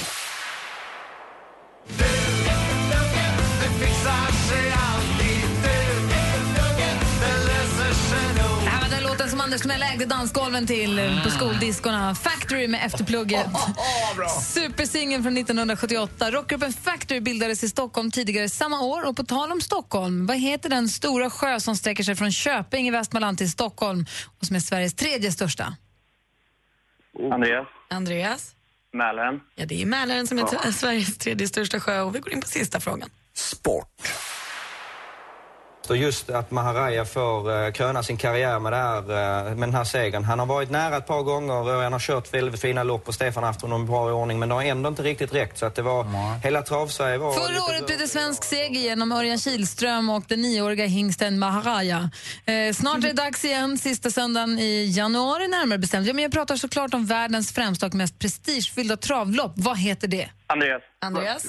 [9.53, 12.15] Anders Timell ägde dansgolven till eh, på skoldiskorna.
[12.15, 13.47] Factory med Efterplugget.
[14.41, 16.31] Supersingeln från 1978.
[16.31, 19.07] Rockgruppen Factory bildades i Stockholm tidigare samma år.
[19.07, 22.87] Och på tal om Stockholm, vad heter den stora sjö som sträcker sig från Köping
[22.87, 24.05] i Västmanland till Stockholm
[24.39, 25.75] och som är Sveriges tredje största?
[27.31, 27.67] Andreas.
[27.89, 28.55] Andreas?
[28.93, 29.39] Mälaren.
[29.55, 32.01] Ja, det är Mälaren som är Sveriges tredje största sjö.
[32.01, 33.09] Och vi går in på sista frågan.
[35.87, 39.73] Så just att Maharaja får eh, kröna sin karriär med, det här, eh, med den
[39.75, 40.23] här segern.
[40.23, 43.13] Han har varit nära ett par gånger och han har kört väldigt fina lopp och
[43.15, 45.65] Stefan har haft honom bra i ordning men det har ändå inte riktigt räckt så
[45.65, 46.05] att det var,
[46.43, 47.33] hela travsverige var...
[47.33, 52.09] Förra lite- året blev det svensk seger genom Örjan Kihlström och den nioåriga hingsten Maharaja.
[52.45, 56.07] Eh, snart är det dags igen, sista söndagen i januari närmare bestämt.
[56.07, 59.53] Ja, men jag pratar såklart om världens främsta och mest prestigefyllda travlopp.
[59.55, 60.29] Vad heter det?
[60.47, 60.81] Andreas.
[61.01, 61.45] Andreas?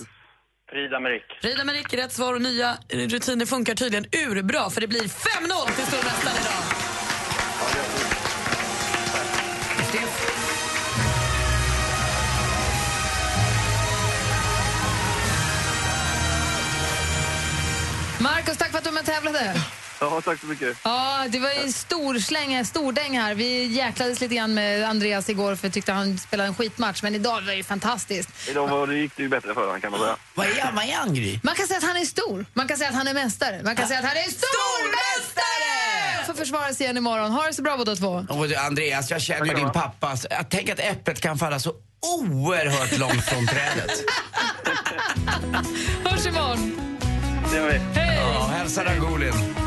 [0.75, 1.23] Frida Merik.
[1.43, 5.07] Frida Merik, rätt svar och nya rutiner funkar tydligen urbra för det blir 5-0
[5.77, 6.63] till stormästaren idag.
[18.21, 19.55] Marcus, tack för att du var med och tävlade.
[20.11, 20.77] Ja, tack så mycket.
[20.83, 23.35] Ja, det var ju stor släng, stordäng här.
[23.35, 27.03] Vi jäklades lite grann med Andreas igår för jag tyckte han spelade en skitmatch.
[27.03, 28.29] Men idag var det ju fantastiskt.
[28.49, 30.17] Idag var det, gick det ju bättre för honom kan man säga.
[30.35, 30.75] Vad är han?
[30.75, 31.39] Vad är han, Gry?
[31.43, 33.77] Man kan säga att han är stor, man kan säga att han är mästare, man
[33.77, 36.27] kan säga att han är stormästare!
[36.27, 37.31] Får försvara sig igen imorgon.
[37.31, 38.21] Ha det så bra båda två.
[38.49, 40.17] Du, Andreas, jag känner ju din pappa.
[40.31, 41.73] Jag tänker att äpplet kan falla så
[42.19, 43.91] oerhört långt från trädet.
[46.05, 46.81] Hörs imorgon.
[47.51, 47.79] Det gör vi.
[48.01, 48.17] Hej!
[48.17, 49.64] Ja, hälsa Ragulin.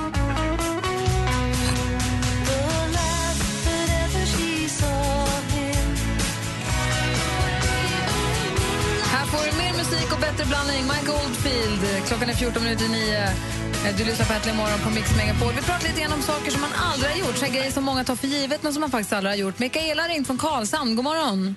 [9.32, 10.84] Får mer musik och bättre blandning.
[10.94, 13.24] Mike Oldfield, klockan är 14 minuter i nio.
[13.24, 15.54] Eh, Du lyssnar på Äntligen morgon på Mix Megapol.
[15.54, 18.16] Vi pratar lite om saker som man aldrig har gjort, så grejer som många tar
[18.16, 19.60] för givet men som man faktiskt aldrig har gjort.
[19.60, 20.96] Mikaela har ringt från Karlshamn.
[20.96, 21.56] God morgon.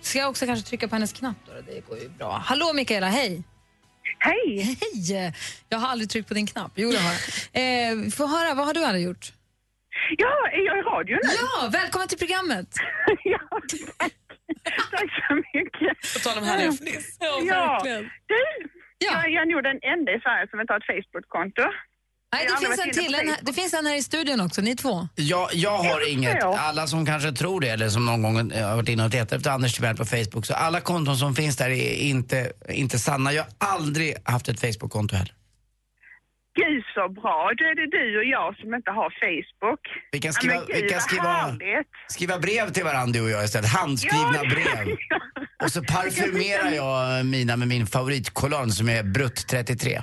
[0.00, 1.36] Ska jag också kanske trycka på hennes knapp?
[1.46, 1.52] Då?
[1.72, 2.42] Det går ju bra.
[2.46, 3.42] Hallå Mikaela, hej!
[4.18, 4.78] Hej!
[4.80, 5.34] Hej!
[5.68, 6.72] Jag har aldrig tryckt på din knapp.
[6.74, 7.12] Jo, det har
[7.52, 7.92] jag.
[8.02, 9.32] Eh, Få höra, vad har du aldrig gjort?
[10.18, 11.28] Ja, är jag i radio nu?
[11.62, 12.68] Ja, välkommen till programmet!
[13.24, 13.38] ja,
[13.98, 14.12] tack.
[14.90, 15.92] tack så mycket.
[16.14, 17.16] På tal om härliga fniss.
[17.20, 18.02] Ja, Ja, verkligen.
[18.32, 18.42] du,
[18.98, 21.62] jag, jag är nog den enda i Sverige som inte har ett Facebook-konto.
[22.32, 23.14] Nej, det, finns en till.
[23.14, 25.08] En, det finns en här i studion också, ni två.
[25.14, 26.58] Jag, jag har Ja, inget, ja.
[26.58, 29.32] alla som kanske tror det eller som någon gång eh, har varit inne och letat
[29.32, 33.32] efter Anders Timell på Facebook, så alla konton som finns där är inte, inte sanna.
[33.32, 35.32] Jag har aldrig haft ett Facebook-konto heller.
[36.54, 37.50] Gud så bra.
[37.58, 39.80] Då är det du och jag som inte har Facebook.
[40.12, 41.56] Vi kan Ja, skriva, men gud, vi kan skriva,
[42.08, 43.70] skriva brev till varandra du och jag istället.
[43.70, 44.96] Handskrivna Ja, brev.
[45.64, 50.02] Och så parfymerar jag mina med min favoritkolonn som är Brutt 33.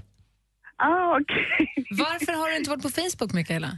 [0.76, 1.74] Ah, okej.
[1.90, 3.72] Varför har du inte varit på Facebook, Mikaela?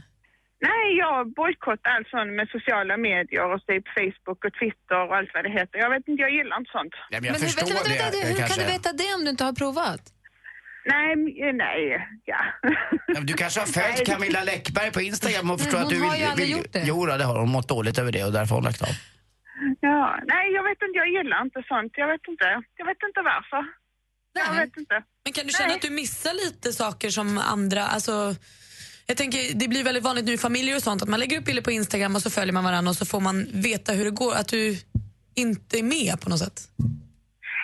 [0.70, 5.30] Nej, jag bojkottar allt sånt med sociala medier och typ Facebook och Twitter och allt
[5.34, 5.76] vad det heter.
[5.84, 6.94] Jag vet inte, jag gillar inte sånt.
[7.10, 8.22] Ja, men jag hur, förstår vänta, vänta, det.
[8.28, 8.54] hur kanske.
[8.56, 10.02] kan du veta det om du inte har provat?
[10.84, 12.40] Nej, m- nej, ja.
[13.22, 16.10] Du kanske har följt Camilla Läckberg på Instagram och förstår Men att du hon vill...
[16.10, 16.82] har ju aldrig vill gjort det.
[16.86, 17.50] Jo, det har hon.
[17.50, 18.88] mått dåligt över det och därför har hon lagt av.
[19.80, 20.18] ja.
[20.26, 21.92] Nej, jag vet inte, jag gillar inte sånt.
[21.96, 22.44] Jag vet inte.
[22.76, 23.64] Jag vet inte varför.
[24.32, 24.94] Jag vet inte.
[25.24, 25.76] Men kan du känna Nej.
[25.76, 28.34] att du missar lite saker som andra, alltså
[29.06, 31.44] jag tänker, det blir väldigt vanligt nu i familjer och sånt att man lägger upp
[31.44, 34.10] bilder på Instagram och så följer man varandra och så får man veta hur det
[34.10, 34.76] går, att du
[35.34, 36.60] inte är med på något sätt.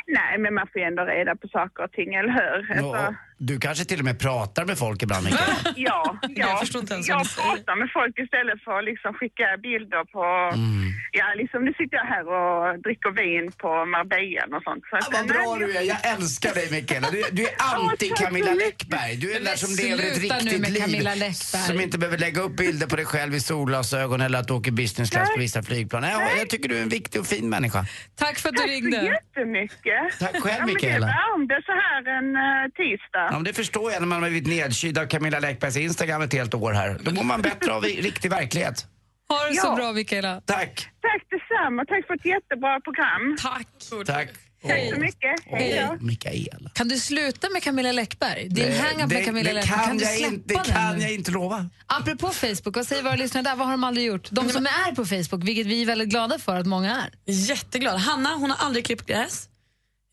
[0.07, 2.71] Nej, men man får ju ändå reda på saker och ting, eller hur?
[2.71, 5.51] Alltså, Ja, du kanske till och med pratar med folk ibland, Mikael.
[5.77, 6.29] ja, ja.
[6.37, 10.25] Jag förstår inte ens jag pratar med folk istället för att liksom skicka bilder på...
[10.55, 10.93] Mm.
[11.13, 14.85] Ja, liksom nu sitter jag här och dricker vin på Marbella och sånt.
[14.91, 17.11] Så att, Vad bra du är, jag älskar dig Mikaela.
[17.11, 19.17] Du, du är anti Camilla Läckberg.
[19.17, 21.33] Du är den där som lever ett riktigt liv.
[21.69, 24.71] Som inte behöver lägga upp bilder på dig själv i solglasögon eller att du åker
[24.73, 26.03] business class på vissa flygplan.
[26.03, 27.85] Nej, jag tycker du är en viktig och fin människa.
[28.15, 28.97] Tack för att du Tack så ringde.
[28.97, 30.19] jättemycket.
[30.21, 31.07] Tack själv, ja, men Mikaela.
[31.07, 33.26] Det värmde så här en uh, tisdag.
[33.31, 36.33] Ja, men det förstår jag när man har blivit nedkyld av Camilla Läckbergs Instagram ett
[36.33, 36.99] helt år här.
[37.03, 38.87] Då mår man bättre av i riktig verklighet.
[39.29, 39.75] Ha det så Ja.
[39.77, 40.41] bra, Mikaela.
[40.41, 40.89] Tack.
[41.03, 41.85] Tack detsamma.
[41.85, 43.37] Tack för ett jättebra program.
[43.43, 43.67] Tack.
[44.07, 44.29] Tack.
[44.69, 45.35] Tack så mycket.
[45.47, 46.05] Hej då.
[46.07, 46.71] Mikaela.
[46.75, 48.49] Kan du sluta med Camilla Läckberg?
[48.49, 50.65] Din Det- hang-up med Camilla det Läckberg, kan kan du jag släppa inte- det den
[50.65, 51.03] kan nu?
[51.03, 51.69] jag inte lova.
[51.87, 53.57] Apropå Facebook, vad säger våra lyssnare där?
[53.57, 54.29] Vad har de aldrig gjort?
[54.31, 57.33] De som är på Facebook, vilket vi är väldigt glada för att många är.
[57.33, 58.01] Jätteglad.
[58.01, 59.49] Hanna, hon har aldrig klippt gräs.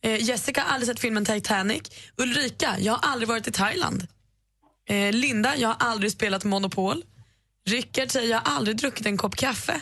[0.04, 1.82] Eh, Jessica har aldrig sett filmen Titanic.
[2.18, 4.08] Ulrika, jag har aldrig varit i Thailand.
[4.90, 7.04] Eh, Linda, jag har aldrig spelat Monopol.
[7.68, 9.82] Rickard säger, jag har aldrig druckit en kopp kaffe.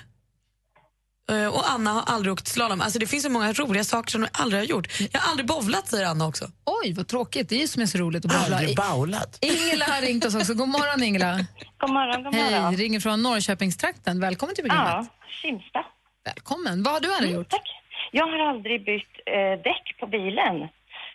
[1.31, 2.81] Eh, och Anna har aldrig åkt slalom.
[2.81, 4.99] Alltså det finns så många roliga saker som jag aldrig har gjort.
[5.11, 6.51] Jag har aldrig bowlat, säger Anna också.
[6.65, 7.49] Oj, vad tråkigt.
[7.49, 8.57] Det är ju som är så roligt att bowla.
[8.57, 9.37] Aldrig bowlat.
[9.41, 10.53] Ingela har ringt oss också.
[10.53, 11.45] God morgon, Ingela.
[11.81, 12.63] God morgon, god morgon.
[12.73, 14.19] Hej, ringer från Norrköpingstrakten.
[14.19, 14.91] Välkommen till programmet.
[14.91, 15.07] Ja,
[15.41, 15.79] Kimsta.
[16.25, 16.83] Välkommen.
[16.83, 17.49] Vad har du aldrig Mm, gjort?
[17.49, 17.80] tack.
[18.11, 20.67] Jag har aldrig bytt eh, däck på bilen.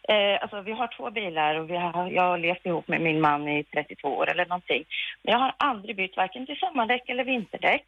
[0.09, 3.21] Eh, alltså, vi har två bilar och vi har, jag har levt ihop med min
[3.21, 4.85] man i 32 år eller någonting.
[5.23, 7.87] Men jag har aldrig bytt varken till sommardäck eller vinterdäck.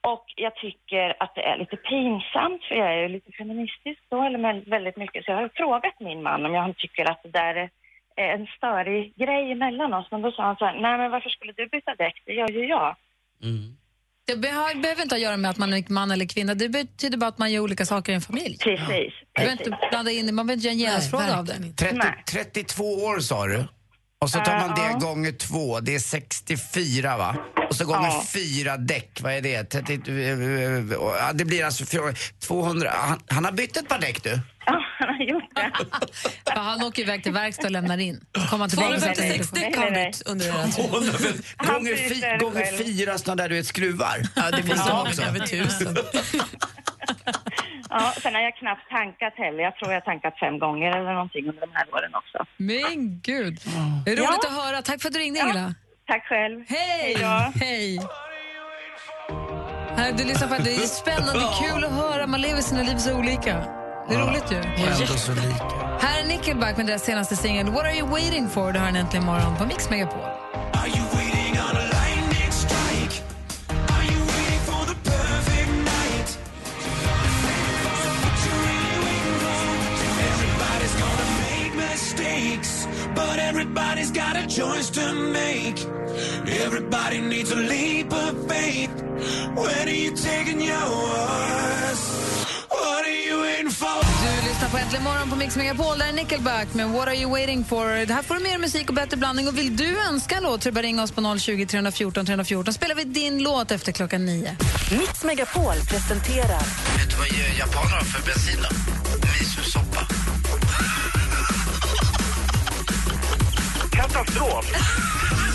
[0.00, 4.22] Och jag tycker att det är lite pinsamt, för jag är ju lite feministisk då,
[4.22, 5.24] eller väldigt mycket.
[5.24, 7.70] Så jag har frågat min man om jag tycker att det där
[8.16, 10.06] är en störig grej mellan oss.
[10.10, 12.22] Men då sa han så här, nej men varför skulle du byta däck?
[12.24, 12.96] Det gör ju jag.
[13.42, 13.76] Mm.
[14.26, 16.54] Det behöver, behöver inte ha att göra med att man är man eller kvinna.
[16.54, 18.58] Det betyder bara att man gör olika saker i en familj.
[18.58, 18.86] Precis.
[18.88, 20.32] Du behöver inte blanda in det.
[20.32, 21.72] Man behöver inte göra en genusfråga av det.
[21.76, 23.64] 30, 32 år sa du.
[24.20, 24.92] Och så tar man Ja.
[24.92, 27.36] det gånger två, det är 64 va?
[27.70, 28.24] Och så gånger Ja.
[28.32, 29.64] fyra däck, vad är det?
[29.64, 32.90] 30, eh, ja, det blir alltså fjor- 200.
[32.96, 34.40] Han, han har bytt ett par däck du.
[36.44, 36.84] Ja, han det.
[36.86, 38.20] Åker iväg till verkstad och lämnar in.
[38.50, 40.72] Kommer han tillbaka och säger att han 256 inte får- däck har bytt under.
[40.72, 44.16] 250 gånger, fi, det gånger fyra sådana där du vet skruvar.
[44.36, 45.22] Ja, det finns Ja, det också.
[45.22, 45.96] över tusen.
[47.90, 49.62] Ja, sen har jag knappt tankat heller.
[49.62, 52.46] Jag tror jag har tankat fem gånger eller någonting under de här åren också.
[52.56, 53.58] Men gud.
[54.04, 54.48] Det är roligt Ja.
[54.48, 54.82] att höra.
[54.82, 55.74] Tack för att du ringde, Ingela.
[56.06, 56.64] Tack själv.
[56.68, 57.16] Hej!
[57.20, 57.52] då.
[57.64, 58.00] Hej!
[59.96, 62.26] Här, du lyssnar på det är spännande, kul att höra.
[62.26, 63.64] Man lever sina liv så olika.
[64.08, 64.58] Det är roligt ju.
[64.58, 65.64] Och ändå så lika.
[66.00, 68.72] Här är Nickelback med deras senaste singel What are you waiting for?
[68.72, 70.20] Du hör den äntligen imorgon på Mix Megapol.
[83.14, 85.78] But everybody's got a choice to make.
[86.46, 88.90] Everybody needs a leap of faith.
[89.54, 92.33] When are you taking yours?
[94.74, 95.98] På Äntligen morgon på Mix Megapol.
[95.98, 98.06] Där är Nickelback med What are you waiting for?
[98.06, 99.48] Det här får du mer musik och bättre blandning.
[99.48, 102.74] Och vill du önska en låt så bara ringa oss på 020 314 314.
[102.74, 104.56] spelar vi din låt efter klockan nio.
[104.90, 106.62] Mix Megapol presenterar
[106.98, 107.26] Vet du vad
[107.58, 108.64] japaner har för bensin?
[109.40, 110.06] Misosoppa.
[113.92, 114.66] Katastrof!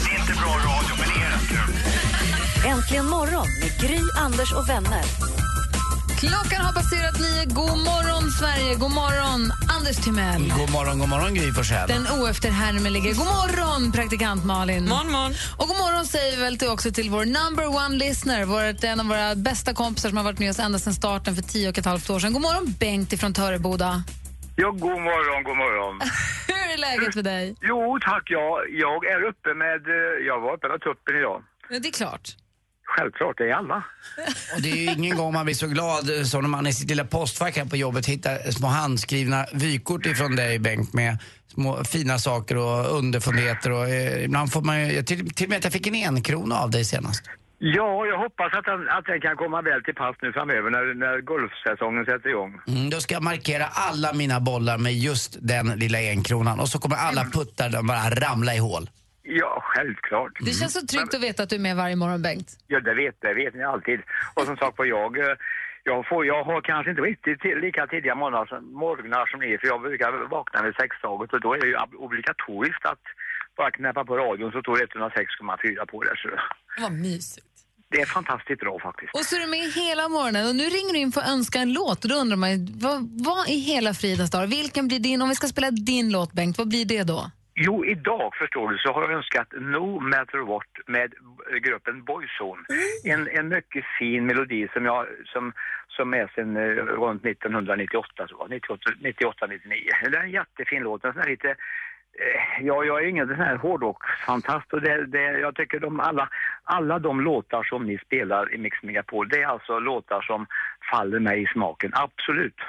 [0.05, 2.71] Det är inte bra radio, men det är rätt kul.
[2.71, 5.38] Äntligen morgon med Gry, Anders och vänner.
[6.19, 7.45] Klockan har passerat nio.
[7.45, 8.75] God morgon, Sverige.
[8.75, 9.41] God morgon,
[9.77, 10.53] Anders Timell.
[10.57, 11.87] God morgon, god morgon Gry Forssell.
[11.87, 13.13] Den oefterhärmelige.
[13.13, 14.85] God morgon, praktikant Malin.
[14.89, 15.31] Morgon, morgon.
[15.57, 18.99] Och god morgon säger vi väl till också till vår number one listener, vår, en
[18.99, 21.77] av våra bästa kompisar som har varit med oss ända sedan starten för tio och
[21.77, 22.33] ett halvt år sedan.
[22.33, 24.03] God morgon, Bengt ifrån Töreboda.
[24.55, 26.01] Ja, god morgon, god morgon.
[26.47, 27.55] Hur är läget med dig?
[27.61, 28.23] Jo, tack.
[28.25, 28.51] Jag,
[28.85, 29.81] jag är uppe med...
[29.87, 31.41] eh, Jag var uppe med tuppen idag.
[31.69, 32.27] Ja, det är klart.
[32.97, 33.83] Självklart, det är alla.
[34.55, 36.89] Och det är ju ingen gång man blir så glad som när man i sitt
[36.89, 42.17] lilla postfack här på jobbet hittar små handskrivna vykort ifrån dig Bengt med små fina
[42.17, 45.73] saker och underfundigheter och eh, ibland får man ju, till, till och med att jag
[45.73, 47.23] fick en enkrona av dig senast.
[47.61, 50.93] Ja, jag hoppas att den, att den kan komma väl till pass nu framöver när,
[50.93, 52.59] när golfsäsongen sätter igång.
[52.67, 56.79] Mm, då ska jag markera alla mina bollar med just den lilla enkronan och så
[56.79, 58.89] kommer alla puttar de bara ramla i hål.
[59.41, 60.31] Ja, självklart.
[60.47, 62.49] Det känns så tryggt att veta att du är med varje morgon, Bengt.
[62.67, 63.99] Ja, det vet, det vet ni alltid.
[64.35, 65.35] Och som sagt var, jag, eh,
[65.83, 69.57] jag, får, jag har kanske inte riktigt till, lika tidiga morgnar, som- morgnar som ni,
[69.57, 73.03] för jag brukar vakna vid sextaget och då är det ju ob- obligatoriskt att
[73.57, 76.15] bara knäppa på radion så står det 106,4 på det.
[76.21, 76.29] Så
[76.81, 77.47] Vad mysigt.
[77.91, 79.13] det är fantastiskt bra faktiskt.
[79.13, 81.59] Och så är du med hela morgonen och nu ringer du in för att önska
[81.59, 82.49] en låt och då undrar man
[82.85, 86.31] vad, vad i hela fridens dag, vilken blir din, om vi ska spela din låt
[86.33, 87.31] Bengt, vad blir det då?
[87.61, 91.13] Jo, idag förstår du så har jag önskat No Matter What med
[91.61, 92.61] gruppen Boyzone.
[93.03, 95.53] En, en mycket fin melodi som jag som,
[95.87, 96.61] som är sen eh,
[97.03, 99.89] runt 1998, så, 98, 98, 99.
[100.11, 103.35] Det är en jättefin låt, en sån här lite eh, Ja, jag är ingen sån
[103.35, 106.29] här hårdrocksfantast och det, det, jag tycker de alla,
[106.63, 110.47] alla de låtar som ni spelar i Mix Megapol, det är alltså låtar som
[110.91, 112.59] faller mig i smaken, absolut.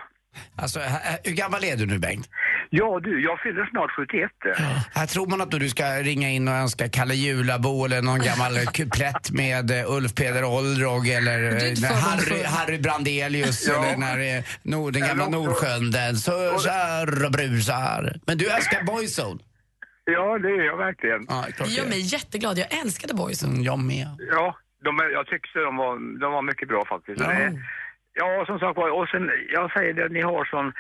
[0.57, 0.81] Alltså,
[1.25, 2.29] hur gammal är du nu Bengt?
[2.71, 4.31] Ja du, jag fyller snart 71.
[4.95, 8.53] Här tror man att du ska ringa in och önska Kalle Julabo eller någon gammal
[8.75, 12.43] kuplett med eh, Ulf Peder Olrog eller eh, Harry.
[12.45, 13.85] Harry Brandelius Ja.
[13.85, 18.17] eller när eh, Nord, den gamla Nordsjön den susar och brusar.
[18.27, 19.41] Men du älskar Boyzone?
[20.05, 21.27] Ja, det är jag verkligen.
[21.29, 22.59] Ja, Det gör mig jättegglad.
[22.59, 23.53] Jag älskade Boyzone.
[23.53, 24.09] Mm, jag med.
[24.31, 27.21] Ja, de, jag tyckte de var, de var mycket bra faktiskt.
[27.21, 27.31] Ja.
[28.15, 28.45] Ja.
[28.47, 30.73] som sagt var, och sen, jag säger det, ni har sån,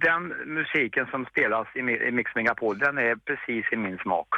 [0.00, 4.28] den musiken som spelas i, i Mix Megapol, den är precis i min smak.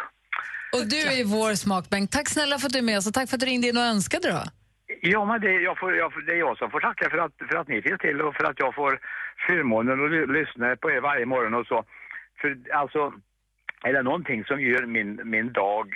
[0.72, 2.12] Och du är vår smak Bengt.
[2.12, 3.76] Tack snälla för att du är med oss och tack för att du ringde in
[3.76, 4.42] och önskade då.
[5.00, 7.56] Ja, men det, jag får, jag, det är jag som får tacka för att, för
[7.58, 8.98] att ni finns till och för att jag får
[9.46, 11.84] förmånen att ly- lyssna på er varje morgon och så.
[12.40, 13.12] För alltså,
[13.82, 15.86] är det någonting som gör min, min dag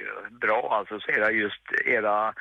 [0.40, 2.34] bra alltså, så är det just era,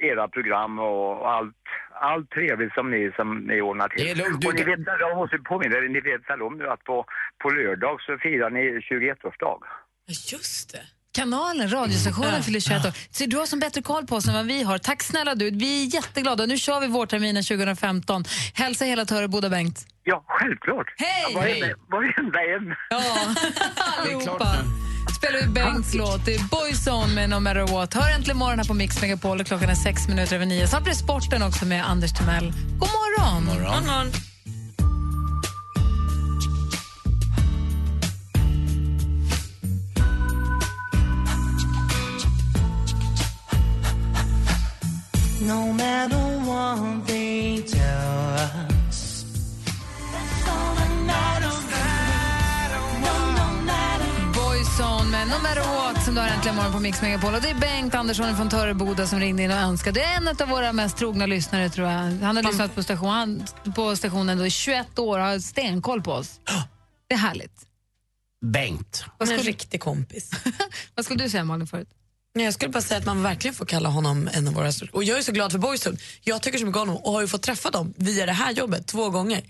[0.00, 1.56] era program och allt,
[2.00, 4.04] allt trevligt som ni, som ni ordnar till.
[4.04, 6.58] Det är lugnt, du och ni vet, jag måste påminna er, ni vet väl om
[6.58, 7.04] nu att på,
[7.42, 9.58] på lördag så firar ni 21-årsdag.
[10.32, 10.80] Just det.
[11.12, 12.42] Kanalen, radiostationen Mm.
[12.42, 12.92] fyller 21 år.
[13.10, 14.78] Så du har som bättre koll på oss än vad vi har.
[14.78, 16.46] Tack snälla du, vi är jätteglada.
[16.46, 18.24] Nu kör vi vårterminen 2015.
[18.54, 19.86] Hälsa hela Töreboda Bengt.
[20.04, 20.86] Ja, självklart.
[20.96, 21.24] Hej!
[21.34, 22.74] Ja, varenda, varenda en.
[22.90, 23.00] Ja,
[23.98, 24.46] allihopa.
[25.16, 26.24] Spelar vi Bengts låt.
[26.24, 27.94] Det är Boyzone med No matter what.
[27.94, 30.68] Hör äntligen morgon här på Mix Megapol och klockan är sex minuter över nio.
[30.68, 32.52] Snart blir sporten också med Anders Timell.
[32.78, 33.44] God morgon!
[33.44, 33.86] morgon.
[33.86, 34.12] morgon.
[45.40, 47.80] No matter what they tell
[48.88, 49.24] us.
[50.12, 51.53] Boyzone med No
[55.44, 57.34] matter what som du har äntligen morgon på Mix Megapol.
[57.34, 60.00] Och det är Bengt Andersson från Töreboda som ringde in och önskade.
[60.00, 61.98] Det är en av våra mest trogna lyssnare tror jag.
[61.98, 66.02] Han har lyssnat på, station, han, på stationen då i 21 år och har stenkoll
[66.02, 66.40] på oss.
[67.08, 67.66] Det är härligt.
[68.44, 69.04] Bengt.
[69.20, 70.30] En riktig kompis.
[70.94, 71.88] Vad skulle du säga Malin förut?
[72.34, 75.04] Nej, jag skulle bara säga att man verkligen får kalla honom en av våra Och
[75.04, 75.96] jag är så glad för Boyzone.
[76.22, 78.52] Jag tycker så mycket om honom och har ju fått träffa dem via det här
[78.52, 79.42] jobbet två gånger.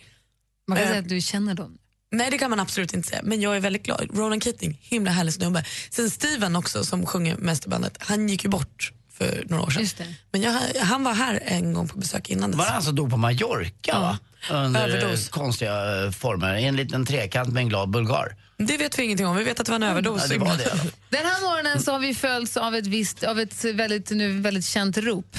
[0.69, 1.79] Man kan Eh, säga att du känner dem.
[2.17, 3.21] Nej, det kan man absolut inte säga.
[3.25, 4.09] Men jag är väldigt glad.
[4.15, 5.65] Ronan Keating, himla härlig snubbe.
[5.91, 9.71] Sen Steven också, som sjunger mest i bandet, han gick ju bort för några år
[9.71, 9.83] sedan.
[9.83, 10.15] Just det.
[10.31, 12.59] Men jag, han var här en gång på besök innan dess.
[12.59, 14.19] Var han alltså dog på Mallorca va?
[14.51, 15.29] Under Överdos.
[15.29, 18.37] konstiga eh, former, i en liten trekant med en glad bulgar.
[18.59, 19.37] Det vet vi ingenting om.
[19.37, 20.23] Vi vet att det var en överdos.
[20.23, 20.65] Ja, det var det.
[21.09, 24.67] Den här morgonen så har vi följts av ett, visst, av ett väldigt, nu väldigt
[24.67, 25.37] känt rop.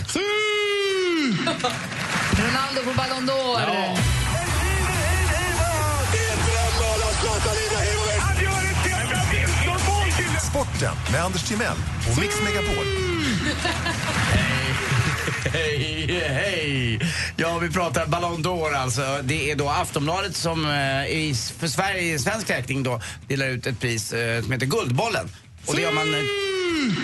[2.38, 3.98] Ronaldo på Ballon d'Or.
[10.76, 11.78] Sporten med Anders Timell
[12.12, 12.86] och Mix Megapol.
[15.54, 17.00] Hej, hej!
[17.36, 19.20] Ja, vi pratar Ballon d'Or alltså.
[19.24, 23.68] Det är då Aftonbladet som eh, i, för Sverige, i svensk räkning då delar ut
[23.68, 25.30] ett pris eh, som heter Guldbollen.
[25.66, 26.06] Och det gör man...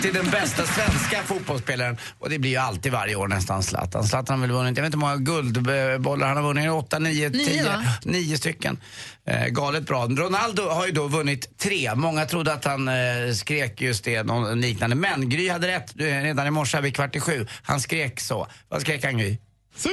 [0.02, 1.96] Till den bästa svenska fotbollsspelaren.
[2.18, 4.04] Och det blir ju alltid varje år nästan Zlatan.
[4.04, 7.28] Zlatan har väl vunnit, jag vet inte hur många guldbollar han har vunnit, åtta, nio,
[7.28, 7.82] Nio, tio, va?
[8.04, 8.78] nio stycken.
[9.26, 10.06] Eh, galet bra.
[10.06, 11.94] Ronaldo har ju då vunnit tre.
[11.94, 12.94] Många trodde att han eh,
[13.34, 14.96] skrek just det, någon liknande.
[14.96, 17.46] Men Gry hade rätt eh, redan i morse här vid kvart i sju.
[17.62, 18.46] Han skrek så.
[18.68, 19.38] Vad skrek han Gry?
[19.76, 19.88] Si!
[19.88, 19.92] Är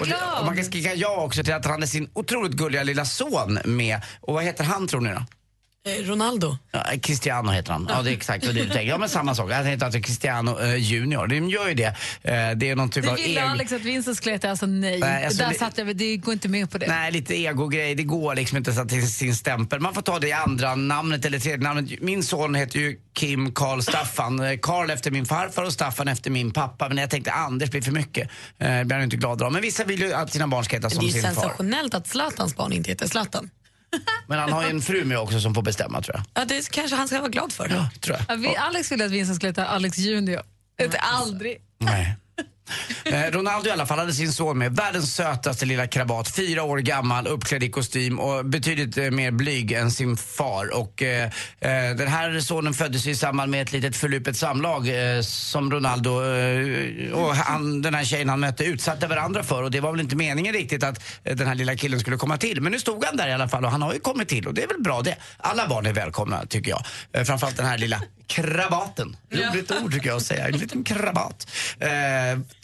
[0.00, 0.06] Och,
[0.40, 3.58] och man kan skrika ja också till att han hade sin otroligt gulliga lilla son
[3.64, 4.00] med.
[4.20, 5.22] Och vad heter han tror ni då?
[5.86, 6.56] Eh, Ronaldo.
[6.72, 7.86] Ja, Cristiano heter han.
[7.90, 8.82] Ja, det är exakt vad du tänker.
[8.82, 9.50] Ja, men samma sak.
[9.52, 11.26] Han heter alltså Cristiano eh, Junior.
[11.26, 11.84] De gör ju det.
[12.22, 14.66] Eh, det är någon typ Det av ville ego- Alex att Vincent skulle heta, alltså
[14.66, 15.00] nej.
[15.00, 16.86] Nej, alltså, Där det- satt jag, det går inte med på det.
[16.86, 17.94] Nej, lite egogrej.
[17.94, 19.80] Det går liksom inte att sätta sin stämpel.
[19.80, 22.00] Man får ta det andra namnet eller tredje namnet.
[22.00, 24.40] Min son heter ju Kim Karl Staffan.
[24.40, 26.88] Eh, Karl efter min farfar och Staffan efter min pappa.
[26.88, 28.28] Men jag tänkte Anders blir för mycket.
[28.58, 29.52] Eh, Det blir han inte glad av.
[29.52, 31.30] Men vissa vill ju att sina barn ska heta Det som är sin far.
[31.30, 33.50] sensationellt att Zlatans barn inte heter Zlatan.
[34.26, 36.42] Men han har ju en fru med också som får bestämma tror jag.
[36.42, 37.68] Ja, det kanske han ska vara glad för.
[37.68, 38.24] Ja, tror jag.
[38.28, 40.42] Ja, vi, Alex ville att Vincent skulle heta Alex Junior.
[40.82, 41.56] Inte aldrig.
[41.78, 42.16] Nej.
[43.04, 44.76] Eh, Ronaldo i alla fall hade sin son med.
[44.76, 46.36] Världens sötaste lilla krabat.
[46.36, 50.74] Fyra år gammal, uppklädd i kostym och betydligt eh, mer blyg än sin far.
[50.74, 51.24] Och, eh,
[51.60, 54.88] eh, den här sonen föddes i samband med ett litet förlupet samlag
[55.24, 56.10] som Ronaldo
[57.12, 59.62] och han, den här tjejen han mötte utsatte varandra för.
[59.62, 62.60] Och det var väl inte meningen riktigt att den här lilla killen skulle komma till.
[62.60, 64.54] Men nu stod han där i alla fall och han har ju kommit till och
[64.54, 65.16] det är väl bra det.
[65.36, 66.84] Alla barn är välkomna tycker jag.
[67.12, 69.16] Eh, framförallt den här lilla krabaten.
[69.30, 70.48] Roligt ord tycker jag att säga.
[70.48, 71.46] En liten krabat.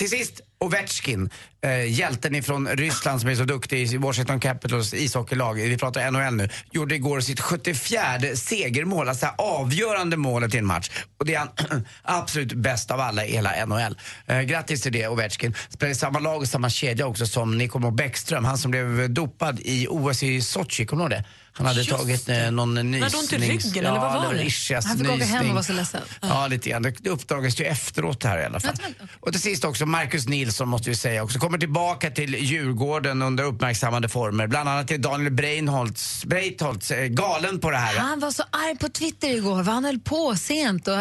[0.00, 1.30] Till sist Ovechkin,
[1.62, 6.36] eh, hjälten ifrån Ryssland som är så duktig i Washington Capitals ishockeylag, vi pratar NHL
[6.36, 8.00] nu, gjorde igår sitt 74
[8.34, 10.90] segermål, alltså det avgörande målet i en match.
[11.18, 11.48] Och det är han
[12.02, 13.98] absolut bäst av alla i hela NHL.
[14.26, 15.54] Eh, grattis till det Ovechkin.
[15.68, 19.60] Spelar i samma lag och samma kedja också som Nikomo Bäckström, han som blev dopad
[19.60, 21.28] i OS i Sochi, kommer du ihåg det?
[21.52, 23.02] Han hade Just tagit eh, någon nysning.
[23.02, 24.42] hade ont i ryggen, eller vad var det?
[24.44, 25.54] ischias Han fick åka hem och nysning.
[25.54, 26.00] vara så ledsen.
[26.20, 26.82] Ja, lite grann.
[26.82, 28.74] Det, uppdagas ju efteråt här i alla fall.
[29.20, 31.38] Och till sist också Marcus Nilsson måste vi säga också.
[31.38, 34.46] Kommer tillbaka till Djurgården under uppmärksammade former.
[34.46, 37.98] Bland annat till Daniel Breinholtz, Breitholtz, eh, galen på det här.
[37.98, 40.88] Han var så arg på Twitter igår, han höll på sent.
[40.88, 40.94] Och...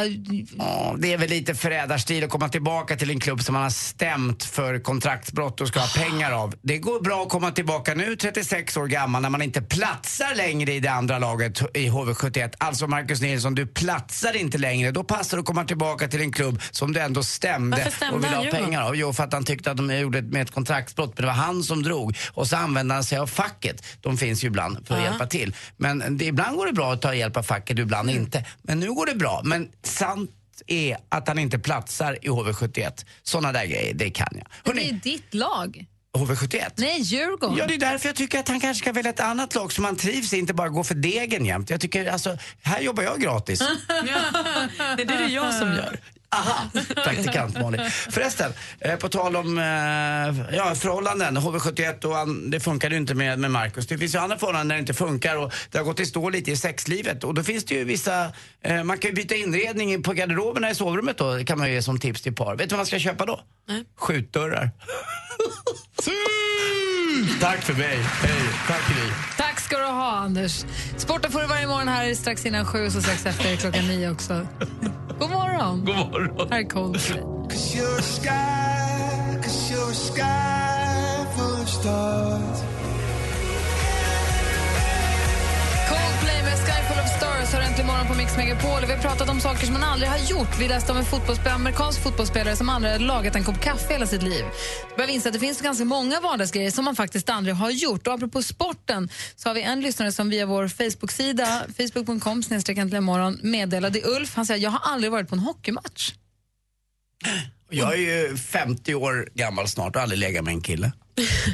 [0.58, 3.70] Ja, det är väl lite förrädarstil att komma tillbaka till en klubb som man har
[3.70, 6.56] stämt för kontraktsbrott och ska ha pengar av.
[6.62, 10.74] Det går bra att komma tillbaka nu, 36 år gammal, när man inte platsar längre
[10.74, 12.54] i det andra laget i HV71.
[12.58, 14.92] Alltså Marcus Nilsson, du platsar inte längre.
[14.92, 18.16] Då passar det att komma tillbaka till en klubb som du ändå stämde Varför stämde
[18.18, 18.96] och ville ha pengar av.
[18.96, 21.34] Jo, för att han tyckte att de gjorde ett, med ett kontraktsbrott, men det var
[21.34, 22.18] han som drog.
[22.34, 23.84] Och så använde han sig av facket.
[24.02, 25.10] De finns ju ibland för att Ja.
[25.10, 25.56] hjälpa till.
[25.78, 28.46] Men det, ibland går det bra att ta hjälp av facket, ibland inte.
[28.62, 29.42] Men nu går det bra.
[29.44, 30.32] Men sant
[30.68, 33.06] är att han inte platsar i HV71.
[33.24, 34.76] Såna där grejer, det kan jag.
[34.76, 35.86] Det är ditt lag.
[36.18, 36.72] HV71?
[36.76, 37.58] Nej, Djurgården.
[37.58, 39.86] Ja, det är därför jag tycker att han kanske ska välja ett annat lag som
[39.86, 41.70] han trivs i, inte bara gå för degen jämt.
[41.70, 43.60] Jag tycker, alltså, här jobbar jag gratis.
[44.98, 46.00] Det är det jag som gör.
[46.32, 46.70] Aha,
[47.04, 47.82] praktikant Malin.
[47.90, 53.16] Förresten, eh, på tal om eh, ja, förhållanden, HV71 och an, det funkar ju inte
[53.16, 53.88] med, med Marcus.
[53.88, 56.30] Det finns ju andra förhållanden där det inte funkar och det har gått i stå
[56.30, 57.24] lite i sexlivet.
[57.24, 60.76] Och då finns det ju vissa, eh, man kan ju byta inredning på garderoberna i
[60.76, 62.56] sovrummet då, kan man ju ge som tips till par.
[62.56, 63.42] Vet du vad man ska köpa då?
[63.68, 63.86] Nej.
[63.98, 64.72] Skjutdörrar.
[67.42, 67.98] Tack för mig.
[67.98, 68.42] Hej.
[68.68, 69.12] Tack Gry.
[69.38, 70.66] Tack ska du ha, Anders.
[70.98, 74.48] Sporten får du varje morgon här strax innan sju och strax efter klockan nio också.
[75.20, 75.86] God morgon.
[75.86, 76.48] God morgon.
[76.52, 77.22] Här är Coldplay.
[77.50, 82.64] Cause you're a sky, cause you're a sky full of stars.
[87.50, 88.82] Stars har äntligen morgon på Mix Megapol.
[88.88, 90.60] Vi har pratat om saker som man aldrig har gjort.
[90.60, 94.08] Vi läste om en fotbollsspelare, amerikansk fotbollsspelare som aldrig har lagat en kopp kaffe hela
[94.08, 94.46] sitt liv.
[94.90, 98.08] Vi börjar inse att det finns ganska många vardagsgrejer som man faktiskt aldrig har gjort.
[98.08, 103.40] Och apropå sporten så har vi en lyssnare som via vår Facebook-sida, facebook.com äntligen morgon
[103.44, 104.36] meddelade Ulf.
[104.36, 106.14] Han säger jag har aldrig varit på en hockeymatch.
[107.70, 110.92] Jag är ju 50 år gammal snart och aldrig legat med en kille.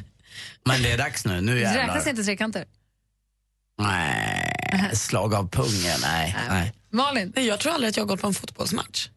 [0.66, 2.66] Men det är dags nu, nu Det räknas inte trekanter.
[3.82, 4.45] Nej,
[4.94, 6.36] slag av pungen, nej.
[6.50, 6.74] nej.
[6.90, 7.34] Malin?
[7.36, 9.10] Nej, jag tror aldrig att jag har gått på en fotbollsmatch.